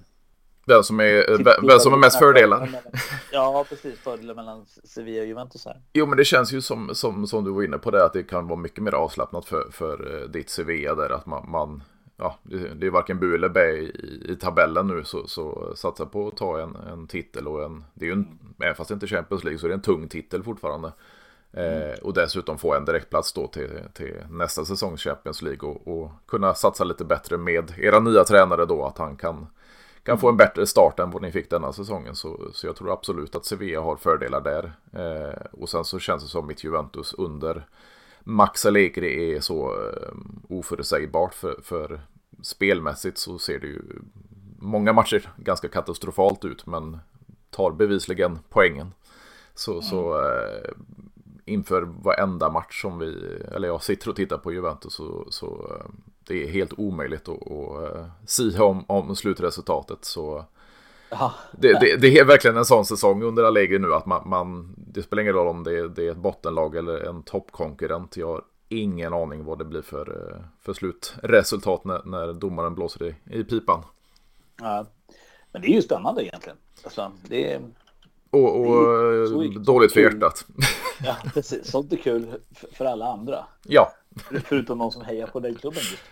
[0.65, 2.67] Vem som är, vem som är mest fördelad?
[3.31, 3.99] Ja, precis.
[3.99, 5.81] Fördelar mellan Sevilla och Juventus här.
[5.93, 8.23] Jo, men det känns ju som, som, som du var inne på det, att det
[8.23, 11.09] kan vara mycket mer avslappnat för, för eh, ditt Sevilla där.
[11.09, 11.83] Att man, man
[12.19, 13.91] ja, det, det är varken bu eller bä i,
[14.29, 18.05] i, tabellen nu så, så satsa på att ta en, en titel och en, det
[18.05, 20.07] är ju en, även fast det inte är Champions League så är det en tung
[20.07, 20.91] titel fortfarande.
[21.53, 26.11] Eh, och dessutom få en direktplats då till, till nästa säsongs Champions League och, och,
[26.27, 29.47] kunna satsa lite bättre med era nya tränare då att han kan,
[30.03, 32.15] kan få en bättre start än vad ni fick denna säsongen.
[32.15, 34.71] Så, så jag tror absolut att Sevilla har fördelar där.
[34.93, 37.65] Eh, och sen så känns det som mitt Juventus under
[38.29, 40.13] Max Allegri är så uh,
[40.49, 42.01] oförutsägbart för, för
[42.41, 43.81] spelmässigt så ser det ju
[44.59, 46.99] många matcher ganska katastrofalt ut men
[47.49, 48.93] tar bevisligen poängen.
[49.53, 49.83] Så, mm.
[49.83, 50.71] så uh,
[51.45, 55.91] inför varenda match som vi, eller jag sitter och tittar på Juventus så, så uh,
[56.27, 60.05] det är helt omöjligt att, att uh, sia om, om slutresultatet.
[60.05, 60.45] Så
[61.51, 65.03] det, det, det, är verkligen en sån säsong under Allegri nu att man, man det
[65.03, 68.17] spelar ingen roll om det är, det är ett bottenlag eller en toppkonkurrent.
[68.17, 73.03] Jag har ingen aning vad det blir för, eh, för slutresultat när, när domaren blåser
[73.05, 73.83] i, i pipan.
[74.61, 74.85] Ja,
[75.51, 76.57] men det är ju spännande egentligen.
[76.83, 77.61] Alltså, det är...
[78.31, 78.65] Och, och
[79.45, 80.45] är dåligt för hjärtat.
[81.03, 81.71] Ja, precis.
[81.71, 82.27] Sånt är kul
[82.71, 83.45] för alla andra.
[83.63, 83.91] Ja.
[84.43, 86.03] Förutom de som hejar på den klubben just.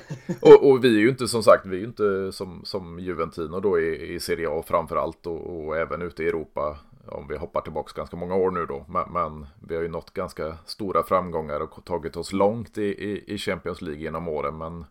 [0.40, 3.60] och, och, vi är ju inte som sagt, vi är ju inte som, som Juventino
[3.60, 6.78] då i, i Serie A framförallt och, och även ute i Europa.
[7.06, 8.84] Om vi hoppar tillbaka ganska många år nu då.
[8.88, 13.34] Men, men, vi har ju nått ganska stora framgångar och tagit oss långt i, i,
[13.34, 14.58] i Champions League genom åren.
[14.58, 14.84] Men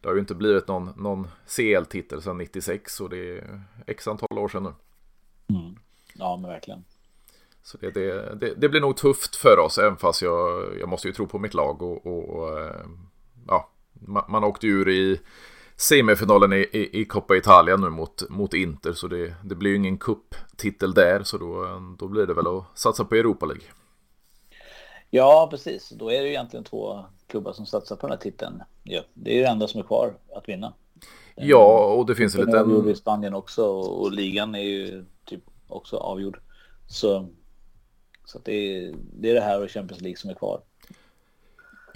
[0.00, 4.38] det har ju inte blivit någon, någon CL-titel sedan 96 och det är x antal
[4.38, 4.72] år sedan nu.
[5.56, 5.76] Mm.
[6.14, 6.84] Ja, men verkligen.
[7.62, 11.08] Så det, det, det, det, blir nog tufft för oss, även fast jag, jag måste
[11.08, 12.86] ju tro på mitt lag och, och eh, ja,
[14.06, 15.20] man, man åkte ur i
[15.76, 18.92] semifinalen i, i, i Coppa Italia nu mot, mot Inter.
[18.92, 21.22] Så det, det blir ju ingen kupptitel där.
[21.22, 23.64] Så då, då blir det väl att satsa på Europa League.
[25.10, 25.88] Ja, precis.
[25.88, 28.62] Då är det ju egentligen två klubbar som satsar på den här titeln.
[28.82, 30.74] Ja, det är ju det enda som är kvar att vinna.
[31.34, 32.88] Ja, och det finns en liten...
[32.88, 36.40] i Spanien också och, och, ligan är ju typ också avgjord.
[36.86, 37.28] Så,
[38.24, 40.62] så det, är, det är det här och Champions League som är kvar.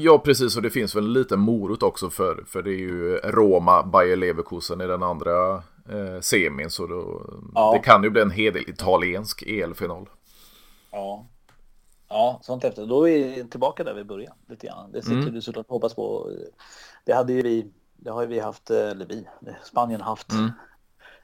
[0.03, 0.57] Ja, precis.
[0.57, 4.81] Och det finns väl lite morot också för, för det är ju Roma, Bayer Leverkusen
[4.81, 5.55] i den andra
[5.89, 6.71] eh, semin.
[6.71, 7.23] Så då,
[7.55, 7.73] ja.
[7.73, 10.09] det kan ju bli en hel del italiensk elfinal.
[10.91, 11.27] Ja.
[12.09, 12.87] Ja, sånt efter.
[12.87, 14.93] Då är vi tillbaka där vi började lite grann.
[14.93, 15.35] Det sitter mm.
[15.35, 16.31] du såklart hoppas på.
[17.05, 19.27] Det hade ju vi, det har ju vi haft, eller vi,
[19.65, 20.51] Spanien haft mm.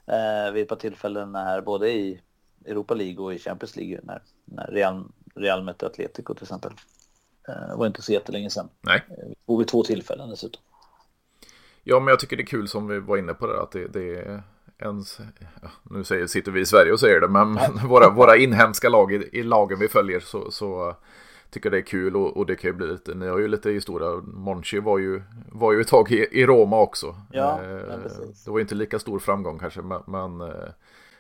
[0.07, 2.21] eh, vid ett par tillfällen när både i
[2.65, 6.73] Europa League och i Champions League när, när Real, Real mötte Atletico till exempel.
[7.49, 8.69] Eh, det var inte så jättelänge sedan.
[8.81, 9.05] Nej.
[9.49, 10.63] Eh, vid två tillfällen dessutom.
[11.83, 13.89] Ja, men jag tycker det är kul som vi var inne på det att det,
[13.89, 14.43] det är
[14.79, 15.19] ens,
[15.63, 19.13] ja, nu säger, sitter vi i Sverige och säger det, men våra, våra inhemska lag
[19.13, 20.97] i, i lagen vi följer så, så
[21.51, 23.71] tycker det är kul och, och, det kan ju bli lite, ni har ju lite
[23.71, 27.17] historia, Monchi var ju, var ju ett tag i, i Roma också.
[27.33, 27.99] Ja, eh,
[28.45, 30.69] det var ju inte lika stor framgång kanske, men, men eh,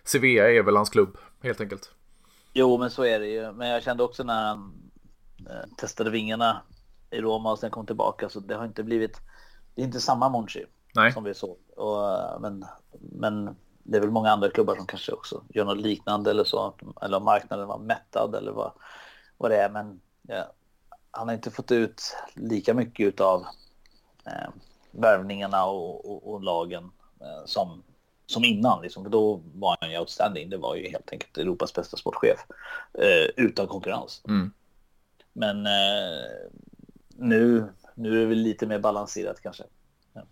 [0.04, 1.90] Sevilla är väl hans klubb helt enkelt.
[2.52, 3.52] Jo, men så är det ju.
[3.52, 4.72] Men jag kände också när han
[5.77, 6.62] testade vingarna
[7.11, 9.20] i Roma och sen kom tillbaka så det har inte blivit,
[9.75, 11.12] det är inte samma Monchi Nej.
[11.12, 11.59] som vi såg.
[11.77, 12.64] Och, eh, men,
[13.01, 16.75] men det är väl många andra klubbar som kanske också gör något liknande eller så.
[17.03, 18.72] Eller om marknaden var mättad eller vad,
[19.37, 19.70] vad det är.
[19.70, 20.53] Men ja,
[21.11, 23.46] han har inte fått ut lika mycket av
[24.27, 24.49] eh,
[24.90, 27.83] värvningarna och, och, och lagen eh, som,
[28.27, 28.83] som innan.
[28.83, 29.11] Liksom.
[29.11, 30.51] Då var han ju outstanding.
[30.51, 32.46] Det var ju helt enkelt Europas bästa sportchef
[32.99, 34.22] eh, utan konkurrens.
[34.29, 34.53] Mm.
[35.37, 36.25] Men eh,
[37.16, 39.64] nu, nu är väl lite mer balanserat kanske.
[40.12, 40.22] Ja.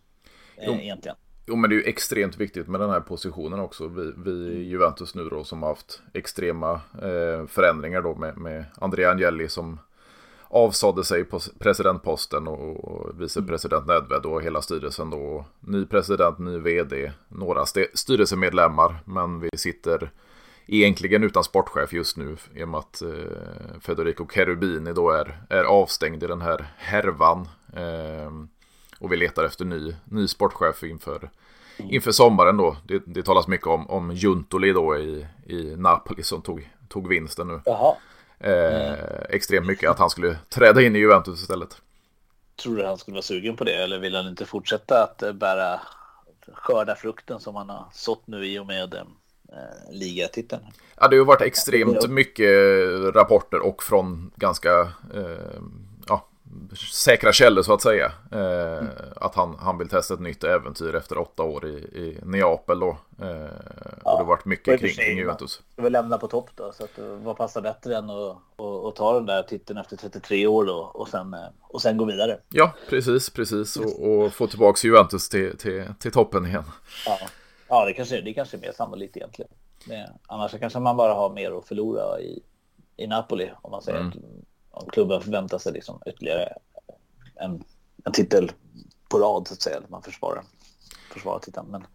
[0.63, 0.73] Jo.
[0.73, 1.17] Eh, egentligen.
[1.47, 3.89] Jo, men det är ju extremt viktigt med den här positionen också.
[3.89, 4.63] Vi, vi mm.
[4.63, 9.79] Juventus nu då som har haft extrema eh, förändringar då med, med Andrea Agnelli som
[10.49, 15.45] avsade sig på presidentposten och, och vicepresident Nedved och hela styrelsen då.
[15.61, 20.11] Ny president, ny vd, några styrelsemedlemmar, men vi sitter
[20.67, 25.65] egentligen utan sportchef just nu i och med att eh, Federico Cherubini då är, är
[25.65, 27.49] avstängd i den här härvan.
[27.77, 28.31] Eh,
[28.99, 31.31] och vi letar efter ny, ny sportchef inför,
[31.79, 32.77] inför sommaren då.
[32.85, 37.49] Det, det talas mycket om, om Juntoli då i, i Napoli som tog, tog vinsten
[37.49, 37.61] nu.
[38.39, 38.95] Eh,
[39.29, 41.83] extremt mycket att han skulle träda in i Juventus istället.
[42.63, 45.33] Tror du han skulle vara sugen på det eller vill han inte fortsätta att eh,
[45.33, 45.81] bära
[46.53, 49.03] skörda frukten som han har sått nu i och med eh,
[49.91, 50.63] ligatiteln?
[51.01, 52.51] Ja, det har varit extremt mycket
[53.15, 54.81] rapporter och från ganska
[55.15, 55.61] eh,
[56.93, 58.13] säkra källor så att säga.
[58.33, 58.87] Eh, mm.
[59.17, 62.99] Att han, han vill testa ett nytt äventyr efter åtta år i, i Neapel då.
[63.21, 63.47] Eh, ja,
[64.03, 65.63] och det har varit mycket kring, kring Juventus.
[65.73, 66.73] Ska vi lämna på topp då?
[66.73, 69.97] Så att, eh, vad passar bättre än att, att, att, ta den där titeln efter
[69.97, 72.39] 33 år då och sen, eh, och sen gå vidare?
[72.49, 73.77] Ja, precis, precis.
[73.77, 76.65] Och, och få tillbaka Juventus till, till, till toppen igen.
[77.07, 77.19] Ja,
[77.69, 79.51] ja det, kanske, det kanske är mer sannolikt egentligen.
[79.87, 82.43] Det, annars kanske man bara har mer att förlora i,
[82.97, 84.09] i Napoli om man säger mm.
[84.09, 84.15] att
[84.71, 86.49] om klubben förväntar sig liksom ytterligare
[87.35, 87.65] en,
[88.05, 88.53] en titel
[89.09, 89.81] på rad så att säga.
[89.89, 90.45] Man försvarar,
[91.13, 91.67] försvarar titeln.
[91.71, 91.87] Men...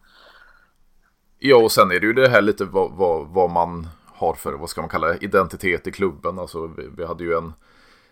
[1.39, 4.53] Ja, och sen är det ju det här lite vad, vad, vad man har för,
[4.53, 6.39] vad ska man kalla det, identitet i klubben.
[6.39, 7.53] Alltså vi, vi hade ju en,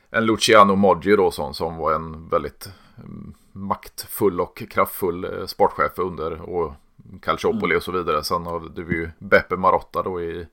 [0.10, 6.00] en Luciano Moggi då som, som var en väldigt mm, maktfull och kraftfull eh, sportchef
[6.00, 6.74] under och
[7.22, 7.78] Calciopoli mm.
[7.78, 8.24] och så vidare.
[8.24, 10.48] Sen hade vi ju Beppe Marotta då i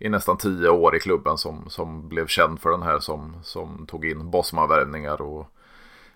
[0.00, 3.86] i nästan tio år i klubben som, som blev känd för den här som, som
[3.86, 5.46] tog in Bosman-värvningar och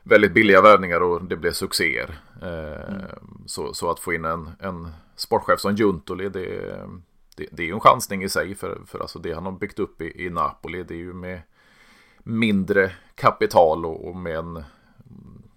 [0.02, 2.18] väldigt billiga värvningar och det blev succéer.
[2.42, 3.02] Eh, mm.
[3.46, 6.76] så, så att få in en, en sportchef som Juntoli det,
[7.36, 9.78] det, det, är ju en chansning i sig för, för alltså det han har byggt
[9.78, 11.40] upp i, i Napoli det är ju med
[12.18, 14.64] mindre kapital och, och med en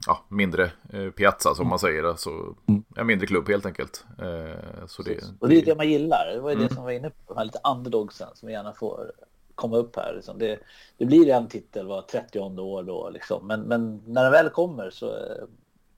[0.08, 2.04] ja, mindre eh, piazza som man säger.
[2.04, 2.84] Alltså, mm.
[2.96, 4.06] en mindre klubb helt enkelt.
[4.20, 6.32] Eh, så det, och det är det man gillar.
[6.34, 6.68] Det var ju mm.
[6.68, 7.16] det som var inne på.
[7.34, 9.12] De här lite underdogsen som gärna får
[9.56, 10.14] komma upp här.
[10.16, 10.40] Liksom.
[10.40, 10.60] Det,
[10.98, 13.10] det, blir en titel var 30 år då.
[13.10, 13.48] Liksom.
[13.48, 15.44] Men, men när den väl kommer så eh,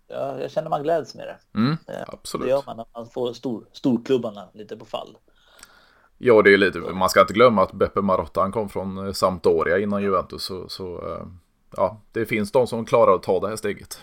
[0.07, 1.59] ja, jag känner man gläds med det.
[1.59, 2.47] Mm, absolut.
[2.47, 5.17] Det gör man när man får stor, storklubbarna lite på fall.
[6.17, 9.79] Ja, det är lite, man ska inte glömma att Beppe Marotta han kom från Sampdoria
[9.79, 10.43] innan Juventus.
[10.43, 11.17] Så, så
[11.75, 13.99] ja, det finns de som klarar att ta det här steget.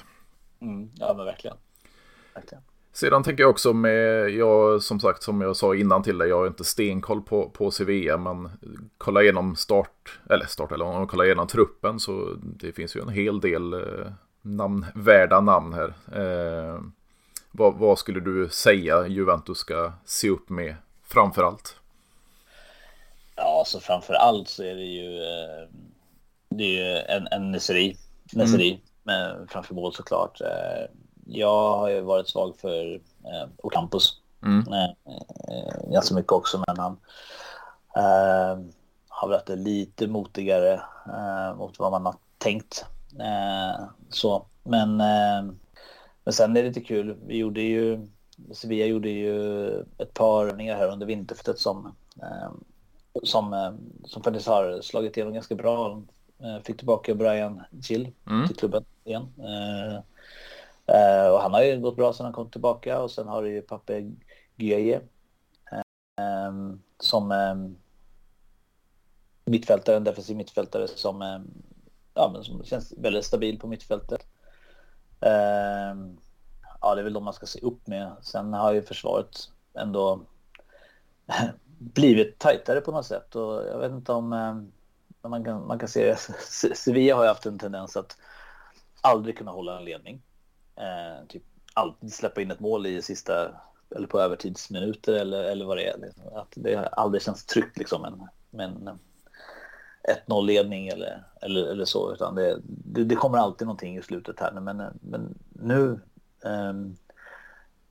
[0.60, 1.56] Mm, ja, men verkligen.
[2.34, 2.62] verkligen.
[2.96, 6.38] Sedan tänker jag också med, jag som sagt som jag sa innan till dig, jag
[6.38, 8.50] har inte stenkoll på, på Sevilla, men
[8.98, 13.00] kolla igenom start, eller start, eller om man kollar igenom truppen så det finns ju
[13.00, 15.94] en hel del eh, namn, värda namn här.
[16.12, 16.80] Eh,
[17.50, 21.76] vad, vad, skulle du säga Juventus ska se upp med framför allt?
[23.36, 25.68] Ja, så framför allt så är det ju eh,
[26.56, 27.96] det är ju en, en Neseri,
[28.32, 29.46] Neseri mm.
[29.48, 30.40] framför mål såklart.
[30.40, 30.86] Eh,
[31.26, 34.72] jag har ju varit svag för eh, Ocampus mm.
[34.72, 36.96] eh, eh ganska mycket också, men han
[37.96, 38.64] eh,
[39.08, 40.72] har varit lite motigare
[41.06, 42.84] eh, mot vad man har tänkt.
[43.20, 44.96] Eh, så, men,
[46.24, 47.16] men sen är det lite kul.
[47.26, 48.08] Vi gjorde ju,
[48.52, 51.94] Sevilla gjorde ju ett par övningar här under vinterfötet som,
[53.22, 56.02] som, som faktiskt har slagit igenom ganska bra
[56.64, 58.46] Fick tillbaka Brian Gill mm.
[58.46, 59.32] till klubben igen.
[61.32, 63.62] Och han har ju gått bra sedan han kom tillbaka och sen har du ju
[63.62, 64.12] Pape
[64.56, 65.00] Gueye
[66.98, 67.32] som
[69.44, 71.46] mittfältare, en defensiv mittfältare som,
[72.14, 74.26] ja, men som känns väldigt stabil på mittfältet.
[76.80, 78.12] Ja, det är väl de man ska se upp med.
[78.22, 80.20] Sen har ju försvaret ändå
[81.78, 84.56] blivit tajtare på något sätt och jag vet inte om eh,
[85.22, 86.16] man kan, man kan se
[86.74, 88.16] Sevilla har ju haft en tendens att
[89.00, 90.22] aldrig kunna hålla en ledning.
[90.76, 91.42] Eh, typ
[91.74, 93.52] alltid släppa in ett mål i sista
[93.96, 95.98] eller på övertidsminuter eller, eller vad det är.
[95.98, 96.24] Liksom.
[96.34, 98.94] Att det aldrig känns tryggt liksom en, med en eh,
[100.26, 104.40] 1-0 ledning eller, eller, eller så utan det, det, det, kommer alltid någonting i slutet
[104.40, 106.00] här men, eh, men nu
[106.44, 106.72] eh,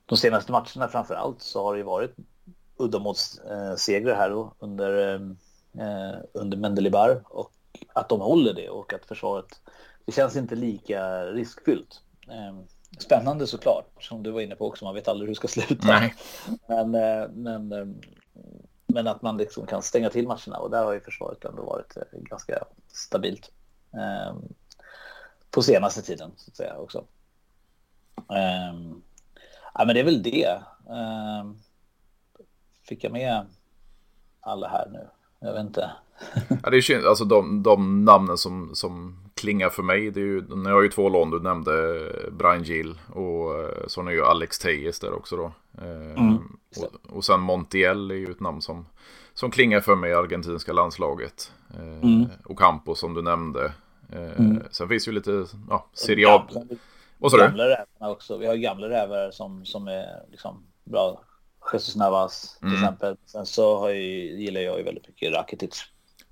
[0.06, 2.16] de senaste matcherna framför allt så har det ju varit
[2.76, 5.36] uddamålssegrar här då under, ehm,
[5.80, 7.52] eh, under Mendelibar och
[7.92, 9.60] att de håller det och att försvaret,
[10.04, 12.02] det känns inte lika riskfyllt.
[12.28, 12.58] Eh,
[12.98, 15.86] spännande såklart, som du var inne på också, man vet aldrig hur det ska sluta.
[15.86, 16.14] Nej.
[16.68, 17.86] Men, eh, men, eh,
[18.86, 21.96] men att man liksom kan stänga till matcherna och där har ju försvaret ändå varit
[21.96, 23.50] eh, ganska stabilt.
[23.92, 24.36] Eh,
[25.50, 27.04] på senaste tiden så att säga också.
[29.74, 30.60] Ja, men det är väl det
[32.82, 33.46] fick jag med
[34.40, 35.08] alla här nu?
[35.40, 35.90] Jag vet inte.
[36.62, 37.06] ja, det är.
[37.06, 40.10] Alltså de, de namnen som, som klingar för mig.
[40.10, 41.30] Det är ju, ni har ju två lån.
[41.30, 42.00] Du nämnde
[42.32, 45.52] Brian Gill och eh, så är ju Alex Tejes där också då.
[45.78, 46.38] Eh, mm.
[46.76, 48.86] Och, och sen Montiel är ju ett namn som,
[49.34, 51.52] som klingar för mig i argentinska landslaget.
[51.74, 52.26] Eh, mm.
[52.44, 53.72] Och Campo som du nämnde.
[54.12, 54.62] Mm.
[54.70, 56.46] Sen finns ju lite ja, Serie A.
[57.18, 57.76] Vad sa du?
[57.98, 58.38] också.
[58.38, 61.20] Vi har gamla rävar som, som är liksom bra
[61.72, 62.82] Jesus Navas till mm.
[62.82, 63.16] exempel.
[63.26, 65.84] Sen så ju, gillar jag ju väldigt mycket Rakitic.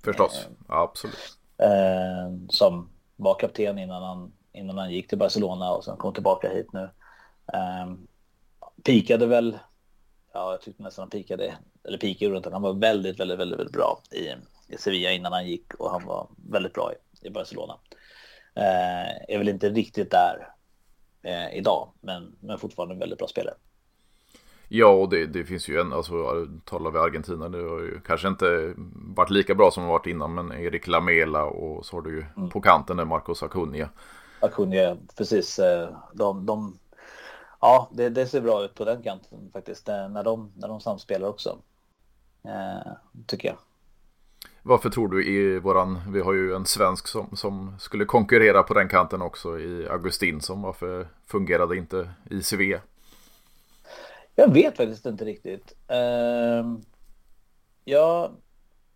[0.03, 1.37] Förstås, eh, absolut.
[1.57, 6.49] Eh, som var kapten innan han, innan han gick till Barcelona och sen kom tillbaka
[6.49, 6.89] hit nu.
[7.53, 7.93] Eh,
[8.83, 9.57] pikade väl,
[10.33, 13.73] ja jag tyckte nästan han pikade, eller pikade runt han var väldigt, väldigt, väldigt, väldigt
[13.75, 14.29] bra i,
[14.73, 17.79] i Sevilla innan han gick och han var väldigt bra i, i Barcelona.
[18.55, 20.49] Eh, är väl inte riktigt där
[21.23, 23.55] eh, idag, men, men fortfarande en väldigt bra spelare.
[24.67, 28.27] Ja, och det, det, finns ju en, alltså talar vi Argentina, det har ju kanske
[28.27, 32.09] inte varit lika bra som det varit innan, men Erik Lamela och så har du
[32.09, 32.49] ju mm.
[32.49, 33.89] på kanten där Marcos Acuna.
[34.39, 35.59] Acuna, precis.
[35.59, 36.79] Eh, de, de,
[37.61, 40.81] ja, det, det, ser bra ut på den kanten faktiskt, eh, när de, när de
[40.81, 41.57] samspelar också,
[42.43, 42.91] eh,
[43.25, 43.57] tycker jag.
[44.63, 48.73] Varför tror du i våran, vi har ju en svensk som, som skulle konkurrera på
[48.73, 52.41] den kanten också i Augustinsson, varför fungerade inte i?
[54.35, 55.75] Jag vet faktiskt inte riktigt.
[55.91, 56.79] Uh,
[57.83, 58.31] jag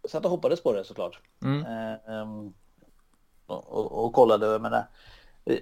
[0.10, 1.22] satt och hoppades på det såklart.
[1.44, 1.60] Mm.
[1.62, 2.52] Uh,
[3.46, 4.60] och, och, och, kollade.
[4.60, 4.84] Men,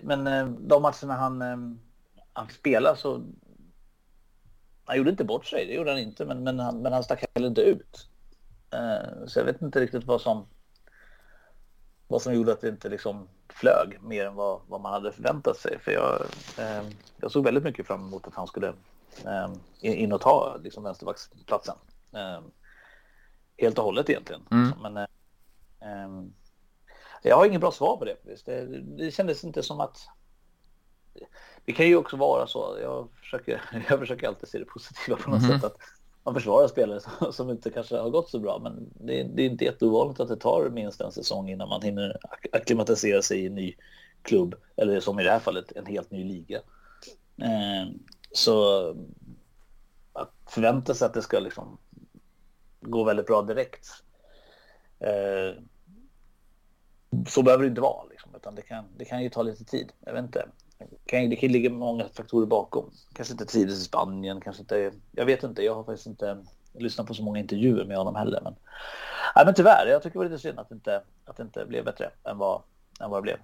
[0.01, 1.75] men uh, de matcherna han, uh,
[2.33, 3.23] han spelade så...
[4.85, 6.25] Han gjorde inte bort sig, det gjorde han inte.
[6.25, 8.09] Men, men, han, men han stack heller inte ut.
[8.71, 10.45] Ehm, så jag vet inte riktigt vad som...
[12.07, 15.57] Vad som gjorde att det inte liksom flög mer än vad, vad man hade förväntat
[15.57, 15.79] sig.
[15.79, 16.21] För jag,
[17.17, 18.73] jag såg väldigt mycket fram emot att han skulle eh,
[19.82, 21.75] in och ta liksom, vänsterbacksplatsen.
[22.13, 22.41] Eh,
[23.58, 24.41] helt och hållet egentligen.
[24.51, 24.71] Mm.
[24.82, 25.08] Men, eh,
[25.80, 26.34] ehm,
[27.23, 28.17] jag har ingen bra svar på det.
[28.45, 29.97] Det, det kändes inte som att...
[31.65, 32.77] Det kan ju också vara så.
[32.82, 35.60] Jag försöker, jag försöker alltid se det positiva på något mm.
[35.60, 35.63] sätt.
[35.63, 35.77] Att
[36.23, 38.60] man försvarar spelare som, som, inte kanske har gått så bra.
[38.60, 42.17] Men det, det är inte jätteovanligt att det tar minst en säsong innan man hinner
[42.51, 43.75] akklimatisera sig i en ny
[44.21, 44.56] klubb.
[44.75, 46.61] Eller som i det här fallet en helt ny liga.
[47.41, 47.91] Eh,
[48.32, 48.89] så
[50.13, 51.78] att förvänta sig att det ska liksom
[52.82, 53.88] gå väldigt bra direkt.
[54.99, 55.63] Eh,
[57.28, 59.91] så behöver det inte vara, liksom, utan det kan, det kan ju ta lite tid.
[59.99, 60.47] Jag vet inte.
[60.78, 62.91] Det kan, det kan ligga många faktorer bakom.
[63.13, 64.91] Kanske inte trivdes i Spanien, kanske inte.
[65.11, 65.63] Jag vet inte.
[65.63, 68.41] Jag har faktiskt inte lyssnat på så många intervjuer med honom heller.
[68.43, 68.55] Men,
[69.36, 71.65] nej, men tyvärr, jag tycker det var lite synd att det inte, att det inte
[71.65, 72.61] blev bättre än vad,
[72.99, 73.38] än vad det blev.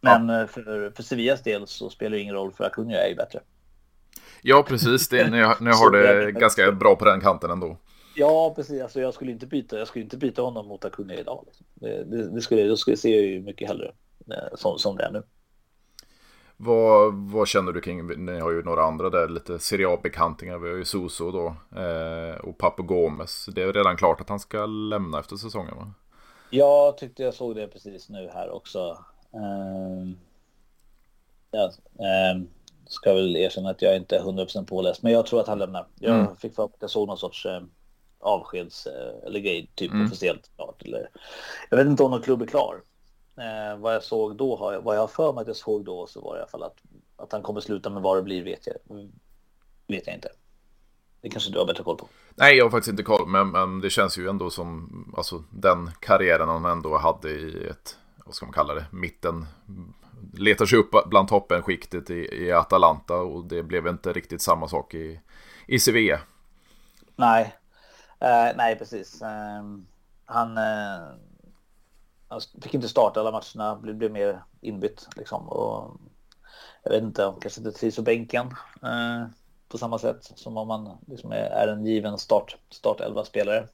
[0.00, 0.40] Men ja.
[0.40, 3.40] Eh, för, för Sevillas del så spelar det ingen roll för Acuna är ju bättre.
[4.42, 5.08] Ja, precis.
[5.08, 7.76] Det, ni, ni har det ganska bra på den kanten ändå.
[8.14, 8.82] Ja, precis.
[8.82, 9.78] Alltså, jag skulle inte byta.
[9.78, 11.42] Jag skulle inte byta honom mot Acuna idag.
[11.46, 11.66] Liksom.
[11.74, 13.92] Det, det, det, skulle, det skulle se jag ju mycket hellre
[14.30, 15.22] eh, som, som det är nu.
[16.56, 20.58] Vad, vad känner du kring, ni har ju några andra där, lite Serie A-bekantingar.
[20.58, 21.46] Vi har ju Soso då
[21.80, 23.46] eh, och Papo Gomes.
[23.46, 25.92] Det är redan klart att han ska lämna efter säsongen va?
[26.50, 28.98] Jag tyckte jag såg det precis nu här också.
[29.32, 30.08] Eh,
[31.50, 32.42] ja, eh,
[32.86, 35.86] ska väl erkänna att jag inte är 100% påläst, men jag tror att han lämnar.
[35.94, 36.36] Jag mm.
[36.36, 37.62] fick för att jag såg någon sorts eh,
[38.18, 40.06] avskeds eh, eller grej, typ mm.
[40.06, 40.82] officiellt klart.
[40.82, 41.08] Eller,
[41.70, 42.82] jag vet inte om någon klubb är klar.
[43.36, 45.84] Eh, vad jag såg då, har jag, vad jag har för mig att jag såg
[45.84, 46.76] då, så var det i alla fall att,
[47.16, 48.76] att han kommer sluta med vad det blir vet jag,
[49.86, 50.28] vet jag inte.
[51.20, 52.08] Det kanske du har bättre koll på.
[52.34, 55.90] Nej, jag har faktiskt inte koll, men, men det känns ju ändå som alltså, den
[56.00, 59.46] karriären han ändå hade i ett, vad ska man kalla det, mitten.
[60.32, 64.94] Letar sig upp bland toppenskiktet i, i Atalanta och det blev inte riktigt samma sak
[64.94, 65.20] i,
[65.66, 66.20] i Sevilla.
[67.16, 67.56] Nej,
[68.24, 69.22] uh, nej precis.
[69.22, 69.78] Uh,
[70.24, 71.14] han, uh,
[72.28, 75.48] han fick inte starta alla matcherna, blev, blev mer inbytt liksom.
[75.48, 76.00] Och
[76.82, 78.46] jag vet inte, kanske inte trivs på bänken
[78.82, 79.26] eh,
[79.68, 83.68] på samma sätt som om man liksom är, är en given start, start 11 spelare.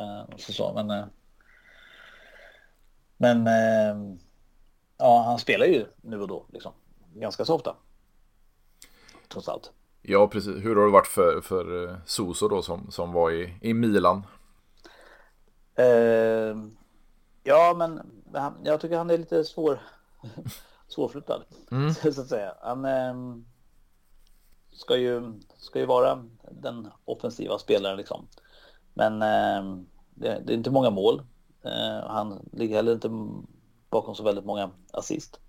[0.00, 1.04] Uh, så, så, men uh,
[3.16, 4.16] men uh,
[4.98, 6.72] ja, han spelar ju nu och då liksom
[7.14, 7.76] ganska så ofta.
[9.28, 9.72] Trots allt.
[10.02, 10.64] Ja, precis.
[10.64, 14.26] Hur har det varit för, för Soso då som, som var i, i Milan?
[17.42, 18.00] ja, men
[18.64, 19.80] jag tycker han är lite svår,
[20.88, 21.42] svårflyttad.
[21.70, 21.94] Mm.
[22.12, 22.54] Så att säga.
[22.60, 22.86] Han,
[24.74, 28.28] ska ju, ska ju vara den offensiva spelaren liksom.
[28.94, 29.84] Men eh,
[30.14, 31.22] det, det, är inte många mål.
[31.64, 33.10] Eh, han ligger heller inte
[33.90, 35.40] bakom så väldigt många assist.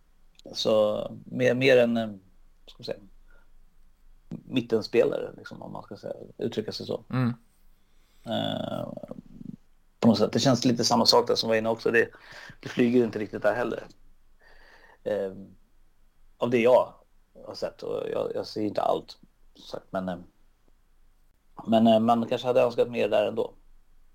[0.53, 2.09] Så mer, mer än, eh,
[2.68, 2.99] ska säga,
[4.30, 7.03] mittenspelare, liksom, om man ska säga, uttrycka sig så.
[7.09, 7.34] Mm.
[8.26, 8.93] Eh,
[9.99, 10.32] på något sätt.
[10.32, 11.91] Det känns lite samma sak där som var inne också.
[11.91, 12.09] Det,
[12.59, 13.88] det flyger inte riktigt där heller.
[15.03, 15.32] Eh,
[16.38, 16.93] av det jag
[17.45, 19.18] har sett och jag, jag ser inte allt.
[19.72, 20.18] Sagt, men, eh,
[21.68, 23.53] men eh, man kanske hade önskat mer där ändå.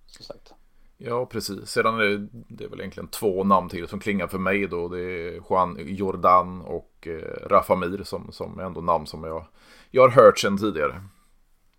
[0.07, 0.55] Som sagt.
[1.03, 1.69] Ja, precis.
[1.69, 4.89] Sedan är det, det är väl egentligen två namn till som klingar för mig då.
[4.89, 9.47] Det är Juan Jordan och eh, Rafa Mir som, som är ändå namn som jag,
[9.91, 11.03] jag har hört sedan tidigare.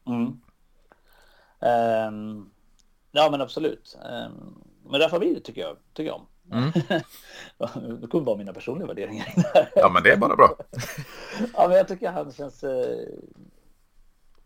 [0.08, 0.26] Mm.
[1.60, 2.52] Um,
[3.12, 3.98] ja, men absolut.
[4.06, 6.28] Um, men Rafa Mir tycker jag, tycker jag om.
[6.52, 6.72] Mm.
[8.02, 9.34] det kommer bara mina personliga värderingar.
[9.76, 10.56] ja, men det är bara bra.
[11.54, 13.08] ja, men jag tycker han känns eh,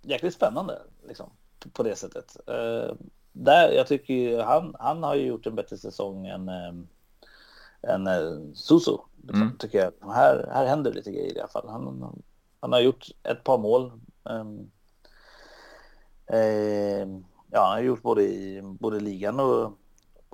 [0.02, 1.30] jäkligt spännande liksom,
[1.74, 2.38] på det sättet.
[2.48, 2.96] Eh,
[3.36, 6.74] där, jag tycker han, han har ju gjort en bättre säsong än, eh,
[7.82, 9.02] än eh, Suso.
[9.22, 9.58] Liksom, mm.
[9.58, 10.14] tycker jag.
[10.14, 11.70] Här, här händer lite grejer i alla fall.
[11.70, 12.24] Han,
[12.60, 13.92] han har gjort ett par mål.
[14.30, 14.72] Ehm,
[16.28, 17.08] eh,
[17.52, 19.72] ja, han har gjort både i både ligan och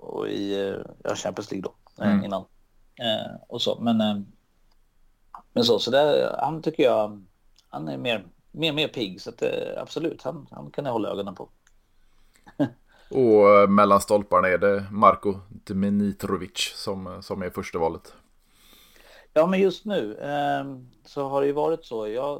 [0.01, 2.25] och i eh, ja, Champions League då eh, mm.
[2.25, 2.45] innan.
[3.47, 4.19] Och så, men, eh,
[5.53, 7.25] men så, så där, han tycker jag,
[7.69, 9.43] han är mer, mer, mer pigg så att
[9.77, 11.49] absolut, han, han kan jag hålla ögonen på.
[13.11, 18.13] och mellan stolparna är det Marko Dimitrovic som, som är första valet.
[19.33, 20.65] Ja, men just nu eh,
[21.05, 22.07] så har det ju varit så.
[22.07, 22.35] Jag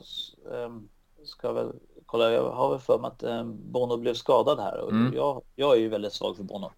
[0.52, 0.70] eh,
[1.26, 1.72] ska väl
[2.06, 5.14] kolla, jag har väl för mig att eh, Bono blev skadad här och mm.
[5.16, 6.72] jag, jag är ju väldigt svag för Bono.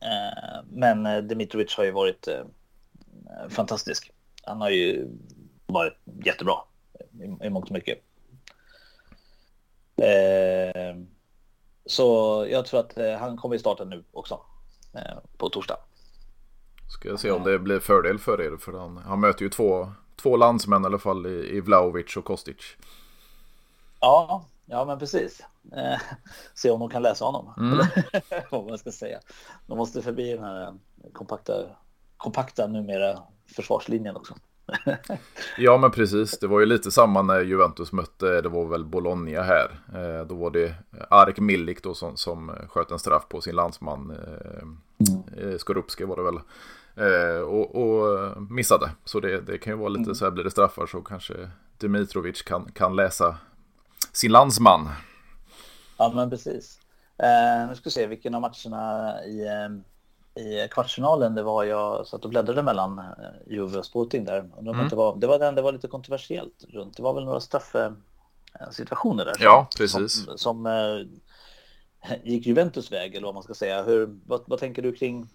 [0.00, 2.44] Eh, men eh, Dimitrovic har ju varit eh,
[3.48, 4.10] fantastisk.
[4.42, 5.08] Han har ju
[5.66, 6.54] varit jättebra
[7.20, 7.98] i, i mångt och mycket.
[11.90, 14.40] Så jag tror att han kommer att starta nu också
[15.36, 15.76] på torsdag.
[16.88, 18.56] Ska jag se om det blir fördel för er.
[18.56, 22.24] För han, han möter ju två, två landsmän i alla fall i, i Vlaovic och
[22.24, 22.76] Kostic.
[24.00, 25.40] Ja, Ja, men precis.
[25.72, 26.00] Eh,
[26.54, 27.54] se om de kan läsa honom.
[27.58, 27.86] Mm.
[28.50, 29.20] vad man ska säga.
[29.66, 30.74] De måste förbi den här
[31.12, 31.52] kompakta,
[32.16, 33.18] kompakta numera
[33.56, 34.34] försvarslinjen också.
[35.58, 36.38] Ja, men precis.
[36.38, 39.80] Det var ju lite samma när Juventus mötte, det var väl Bologna här.
[39.94, 40.74] Eh, då var det
[41.10, 44.10] Arek Milik då som, som sköt en straff på sin landsman.
[44.10, 44.62] Eh,
[45.42, 45.58] mm.
[45.58, 46.40] Skorupski var det väl.
[47.44, 48.90] och, och, missade.
[49.04, 50.14] Så det, det kan ju vara lite mm.
[50.14, 51.34] så här, blir det straffar så kanske
[51.78, 53.36] Dimitrovic kan, kan läsa
[54.12, 54.88] sin landsman.
[55.98, 56.80] Ja, men precis.
[57.22, 59.68] Eh, nu ska vi se vilken av matcherna i, eh,
[60.34, 63.04] i kvartsfinalen det var jag satt och bläddrade mellan eh,
[63.46, 64.38] Juve och Sporting där.
[64.38, 64.88] Mm.
[64.88, 66.96] Det, var, det var den det var lite kontroversiellt runt.
[66.96, 69.36] Det var väl några straffsituationer där.
[69.40, 70.24] Ja, precis.
[70.24, 70.98] Som, som eh,
[72.24, 73.82] gick Juventus väg eller vad man ska säga.
[73.82, 75.28] Hur, vad, vad tänker du kring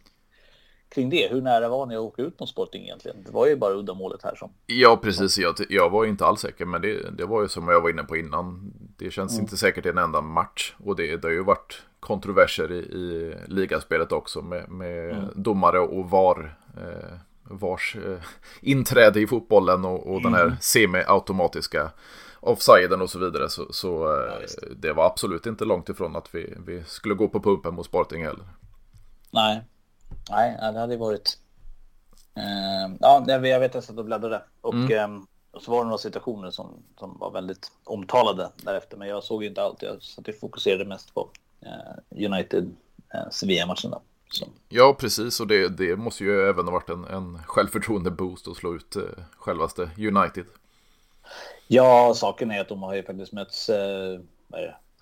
[0.89, 1.27] kring det.
[1.31, 3.23] Hur nära var ni att åka ut mot Sporting egentligen?
[3.23, 4.51] Det var ju bara uddamålet här som.
[4.65, 5.37] Ja, precis.
[5.37, 8.03] Jag, jag var inte alls säker, men det, det var ju som jag var inne
[8.03, 8.73] på innan.
[8.97, 9.43] Det känns mm.
[9.43, 13.35] inte säkert i en enda match och det, det har ju varit kontroverser i, i
[13.47, 15.29] ligaspelet också med, med mm.
[15.35, 16.57] domare och VAR.
[16.77, 17.17] Eh,
[17.49, 18.17] vars eh,
[18.61, 20.23] inträde i fotbollen och, och mm.
[20.23, 20.57] den här mm.
[20.61, 21.91] semi-automatiska
[22.39, 23.49] offsiden och så vidare.
[23.49, 24.87] Så, så eh, ja, det.
[24.87, 28.23] det var absolut inte långt ifrån att vi, vi skulle gå på pumpen mot Sporting
[28.23, 28.45] heller.
[29.31, 29.61] Nej,
[30.29, 31.37] Nej, det hade varit...
[32.35, 34.41] Eh, ja, jag vet att jag satt och bläddrade.
[34.61, 35.15] Och, mm.
[35.15, 38.97] eh, och så var det några situationer som, som var väldigt omtalade därefter.
[38.97, 39.81] Men jag såg ju inte allt.
[39.81, 41.29] Jag satt och fokuserade mest på
[41.65, 42.75] eh, United
[43.13, 43.29] eh.
[44.29, 44.47] Så.
[44.69, 45.39] Ja, precis.
[45.39, 49.01] Och det, det måste ju även ha varit en, en självförtroende-boost att slå ut eh,
[49.37, 50.45] självaste United.
[51.67, 54.19] Ja, saken är att de har ju faktiskt mötts eh,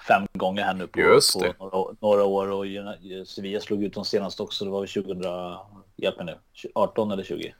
[0.08, 1.20] fem gånger här nu på,
[1.58, 2.66] på några, några, år och
[3.28, 4.66] Sevilla slog ut de senaste också.
[4.66, 5.24] Det var väl 2000,
[5.96, 6.38] hjälp mig nu,
[6.76, 7.54] 18 eller 20?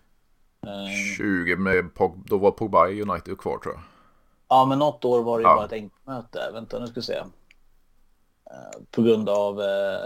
[1.18, 1.90] 20 med,
[2.26, 3.84] då var Pogba i United kvar tror jag.
[4.48, 5.56] Ja, men något år var det ja.
[5.56, 6.50] bara ett enkelmöte.
[6.54, 7.24] Vänta, nu ska vi se.
[8.52, 9.62] Eh, på grund av...
[9.62, 10.00] Eh,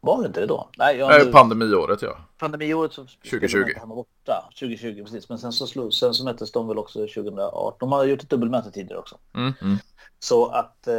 [0.00, 0.70] var det inte det då?
[0.78, 2.16] Nej, jag, Nej pandemiåret ja.
[2.38, 3.64] Pandemiåret så 2020.
[3.78, 4.48] Han var borta.
[4.58, 5.28] 2020 precis.
[5.28, 7.76] Men sen så, slog, sen så möttes de väl också 2018.
[7.80, 9.18] De har gjort ett dubbelmöte tidigare också.
[9.34, 9.76] Mm, mm.
[10.18, 10.94] Så att eh,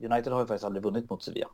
[0.00, 1.46] United har ju faktiskt aldrig vunnit mot Sevilla.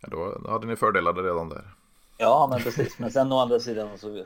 [0.00, 1.74] Ja, då hade ni fördelade redan där.
[2.18, 2.98] Ja, men precis.
[2.98, 4.24] Men sen å andra sidan så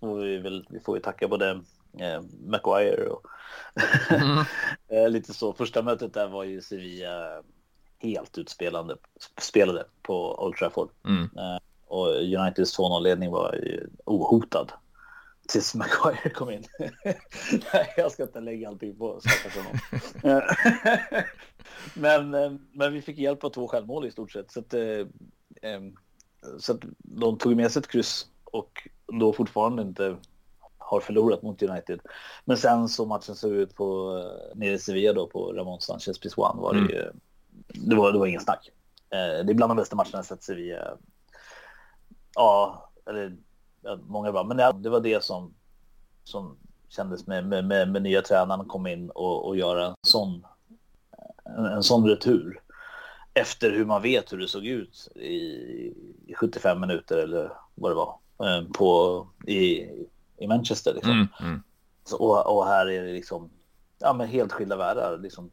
[0.00, 1.60] får vi väl vi får ju tacka både
[2.00, 3.26] eh, Maguire och
[4.10, 4.44] mm.
[4.88, 5.52] Eh, lite så.
[5.52, 7.42] Första mötet där var ju Sevilla
[7.98, 8.96] helt utspelande
[9.40, 10.90] spelade på Old Trafford.
[11.04, 11.22] Mm.
[11.22, 14.72] Eh, och Uniteds 2-0-ledning var ju ohotad
[15.48, 16.64] tills Maguire kom in.
[17.72, 19.78] Nej, jag ska inte lägga allting på stackars honom.
[21.94, 24.50] men, eh, men vi fick hjälp av två självmål i stort sett.
[24.52, 24.74] Så att,
[26.58, 30.16] så att de tog med sig ett kryss och då fortfarande inte
[31.00, 32.00] förlorat mot United.
[32.44, 34.12] Men sen så matchen såg ut på
[34.54, 36.90] nere i Sevilla då på Ramon Sanchez Pizjuan var det mm.
[36.90, 37.10] ju
[37.68, 38.70] det var, det var ingen snack.
[39.10, 40.98] Eh, det är bland de bästa matcherna jag sett Sevilla.
[42.34, 43.36] Ja, eller
[43.82, 45.54] ja, många bra, men det, det, var det som,
[46.24, 46.58] som
[46.88, 50.46] kändes med, med, med, med nya tränaren kom in och, och göra en sån,
[51.44, 52.60] en, en sån retur.
[53.34, 55.28] Efter hur man vet hur det såg ut i,
[56.26, 59.88] i 75 minuter eller vad det var eh, på, i,
[60.38, 60.94] i Manchester.
[60.94, 61.12] Liksom.
[61.12, 61.62] Mm, mm.
[62.04, 63.50] Så, och, och, här är det liksom
[63.98, 65.18] ja, men helt skilda världar.
[65.18, 65.50] Liksom,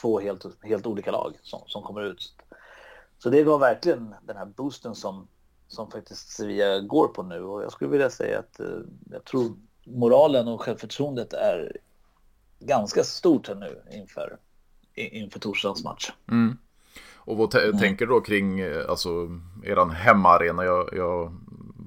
[0.00, 2.34] två helt, helt olika lag som, som kommer ut.
[3.18, 5.28] Så det var verkligen den här boosten som,
[5.68, 8.78] som faktiskt Sevilla går på nu och jag skulle vilja säga att eh,
[9.10, 11.76] jag tror moralen och självförtroendet är
[12.58, 14.38] ganska stort här nu inför,
[14.94, 16.12] inför torsdagens match.
[16.30, 16.58] Mm.
[17.14, 17.78] Och vad mm.
[17.78, 19.10] tänker du då kring eh, alltså,
[19.64, 20.64] eran hemmaarena?
[20.64, 21.36] Jag, jag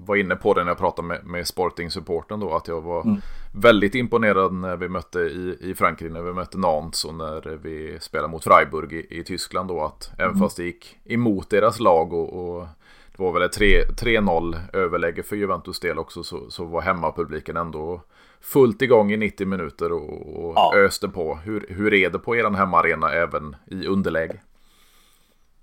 [0.10, 3.22] var inne på det när jag pratade med, med Sporting-supporten då, att jag var mm.
[3.54, 7.98] väldigt imponerad när vi mötte i, i Frankrike, när vi mötte Nantes och när vi
[8.00, 10.40] spelade mot Freiburg i, i Tyskland då, att även mm.
[10.40, 12.68] fast det gick emot deras lag och, och
[13.12, 18.02] det var väl ett 3-0 överläge för Juventus del också, så, så var hemmapubliken ändå
[18.42, 20.74] fullt igång i 90 minuter och, och ja.
[20.76, 21.36] öste på.
[21.36, 24.40] Hur, hur är det på er hemmaarena även i underläge?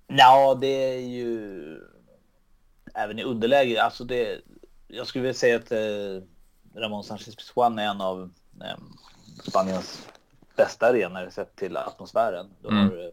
[0.06, 1.60] Ja, det är ju
[2.96, 3.82] även i underläge.
[3.82, 4.40] Alltså det,
[4.88, 6.22] jag skulle vilja säga att eh,
[6.74, 8.30] Ramon Sanchez Pizjuan är en av
[8.60, 8.76] eh,
[9.48, 10.08] Spaniens
[10.56, 12.50] bästa arenor sett till atmosfären.
[12.62, 13.12] Du har mm.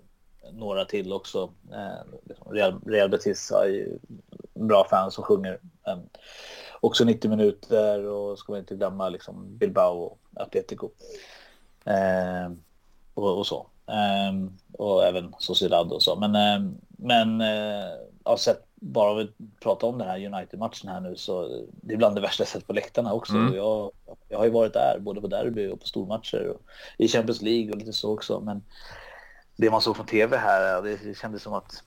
[0.51, 1.53] några till också.
[1.71, 3.99] Eh, liksom Real, Real Betis har ju
[4.53, 5.59] bra fans som sjunger.
[5.87, 5.97] Eh,
[6.81, 10.89] också 90 minuter och ska man inte glömma liksom Bilbao och Atletico.
[11.85, 12.51] Eh,
[13.13, 13.67] och, och, så.
[13.87, 14.33] Eh,
[14.71, 16.15] och även Sociedad och så.
[16.15, 17.91] Men, eh, men eh,
[18.23, 21.97] ja, sett bara om vi pratar om den här United-matchen här nu så det är
[21.97, 23.33] bland det värsta jag sett på läktarna också.
[23.33, 23.55] Mm.
[23.55, 23.91] Jag,
[24.29, 26.61] jag har ju varit där både på derby och på stormatcher och
[26.97, 28.39] i Champions League och lite så också.
[28.39, 28.63] Men
[29.55, 31.83] det man såg från tv här, det kändes som att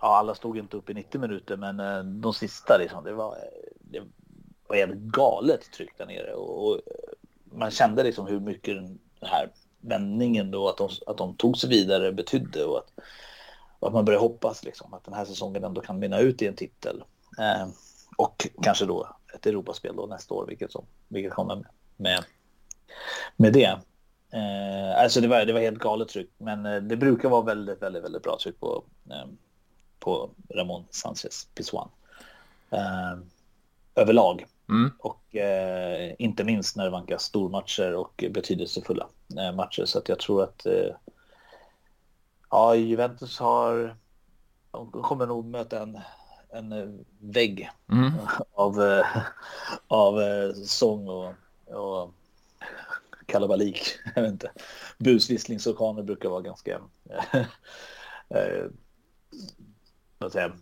[0.00, 3.36] ja, alla stod inte upp i 90 minuter, men eh, de sista liksom, det var,
[3.80, 4.02] det
[4.66, 6.80] var jävligt galet tryck där nere och, och
[7.44, 11.70] man kände liksom hur mycket den här vändningen då, att de, att de tog sig
[11.70, 12.92] vidare betydde och att
[13.78, 16.46] och att man börjar hoppas liksom, att den här säsongen ändå kan vinna ut i
[16.46, 17.04] en titel.
[17.38, 17.68] Eh,
[18.16, 21.66] och kanske då ett Europaspel då nästa år, vilket, som, vilket kommer
[21.96, 22.24] med,
[23.36, 23.78] med det.
[24.32, 27.82] Eh, alltså det var, det var helt galet tryck, men eh, det brukar vara väldigt,
[27.82, 29.26] väldigt, väldigt bra tryck på, eh,
[29.98, 31.88] på Ramon Sanchez Pizjuan.
[32.70, 33.18] Eh,
[33.94, 34.46] överlag.
[34.68, 34.92] Mm.
[34.98, 39.08] Och eh, inte minst när det vankas stormatcher och betydelsefulla
[39.38, 39.84] eh, matcher.
[39.84, 40.66] Så att jag tror att
[42.50, 43.96] Ja, Juventus har...
[44.70, 46.00] De kommer nog möta en,
[46.50, 48.12] en vägg mm.
[48.52, 49.02] av,
[49.88, 50.20] av
[50.52, 51.34] sång och,
[51.66, 52.14] och
[53.26, 53.98] kalabalik.
[54.14, 54.50] Jag vet inte.
[54.98, 56.80] Busvisslingsorkaner brukar vara ganska
[58.28, 58.66] eh,
[60.18, 60.52] vad säger,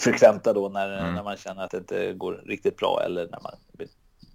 [0.00, 1.14] frekventa då när, mm.
[1.14, 3.88] när man känner att det inte går riktigt bra eller när man vill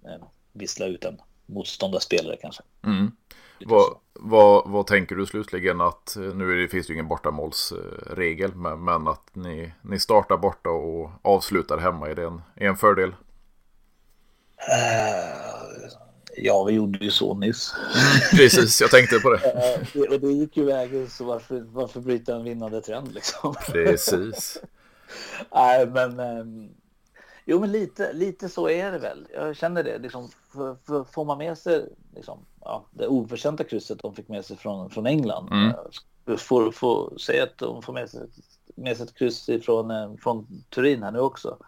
[0.04, 2.62] eh, vissla ut en motståndarspelare kanske.
[2.84, 3.16] Mm.
[3.60, 8.84] Vad, vad, vad, tänker du slutligen att, nu det, finns det ju ingen bortamålsregel, men,
[8.84, 13.08] men att ni, ni startar borta och avslutar hemma, är det en, är en fördel?
[14.68, 15.90] Uh,
[16.36, 17.74] ja, vi gjorde ju så nyss.
[18.30, 19.40] Precis, jag tänkte på det.
[19.96, 23.54] Uh, och det gick ju vägen, så varför, varför bryta en vinnande trend liksom?
[23.66, 24.58] Precis.
[25.54, 26.20] Nej, men.
[26.20, 26.68] Um,
[27.44, 29.28] jo, men lite, lite så är det väl.
[29.34, 29.98] Jag känner det.
[29.98, 34.44] Liksom, för, för, får man med sig liksom, ja, det oförtjänta krysset de fick med
[34.44, 35.48] sig från, från England.
[35.52, 35.74] Mm.
[36.26, 38.28] Eh, får, får säga att de får med sig,
[38.74, 41.58] med sig ett kryss ifrån, eh, från Turin här nu också.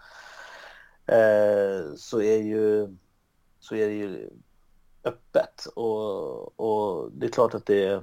[1.06, 2.96] Eh, så är ju
[3.60, 4.30] så är det ju
[5.04, 8.02] öppet och, och det är klart att det är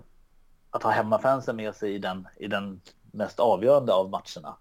[0.70, 2.82] att ha hemmafansen med sig i den, i den
[3.12, 4.58] mest avgörande av matcherna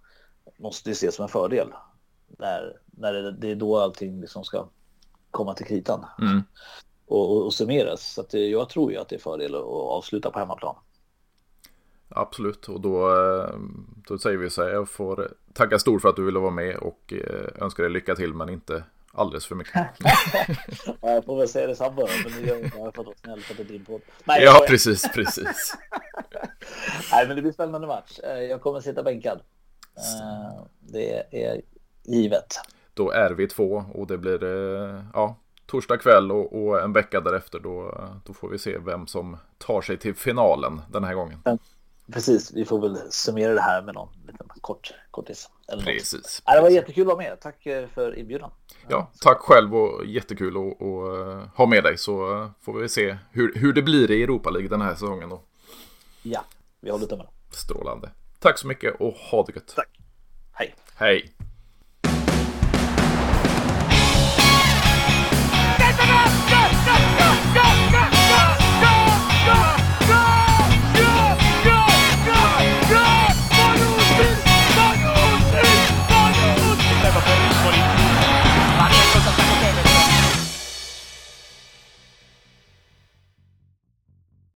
[0.58, 1.68] måste ses som en fördel.
[2.38, 4.68] När, när det, det är då allting liksom ska
[5.30, 6.42] komma till kritan mm.
[7.06, 8.12] Och, och, och summeras.
[8.14, 10.76] Så att det, jag tror ju att det är fördel att avsluta på hemmaplan.
[12.08, 13.54] Absolut, och då, eh,
[14.08, 16.76] då säger vi så här, jag får tacka stort för att du ville vara med
[16.76, 19.74] och eh, önskar dig lycka till men inte alldeles för mycket.
[20.84, 23.52] ja, jag får väl säga detsamma men nu gör jag för att vara snäll för
[23.52, 24.00] att det är din podd.
[24.24, 25.74] Nej, ja, precis, precis.
[27.12, 28.18] Nej, men det blir spännande match.
[28.18, 29.40] Eh, jag kommer sitta bänkad.
[30.80, 31.60] Det är
[32.04, 32.60] givet.
[32.94, 34.44] Då är vi två och det blir
[35.12, 35.36] ja,
[35.66, 39.82] torsdag kväll och, och en vecka därefter då, då får vi se vem som tar
[39.82, 41.38] sig till finalen den här gången.
[42.12, 45.50] Precis, vi får väl summera det här med någon liten kort kortis.
[45.68, 46.42] Eller precis.
[46.46, 47.40] Ja, det var jättekul att vara med.
[47.40, 48.50] Tack eh, för inbjudan.
[48.88, 52.88] Ja, tack själv och jättekul att, att eh, ha med dig så eh, får vi
[52.88, 55.40] se hur, hur det blir i Europa League den här säsongen då.
[56.22, 56.44] Ja,
[56.80, 57.30] vi håller tummarna.
[57.50, 58.10] Strålande.
[58.38, 59.72] Tack så mycket och ha det gött.
[59.76, 60.00] Tack.
[60.52, 60.74] Hej.
[60.96, 61.34] Hej.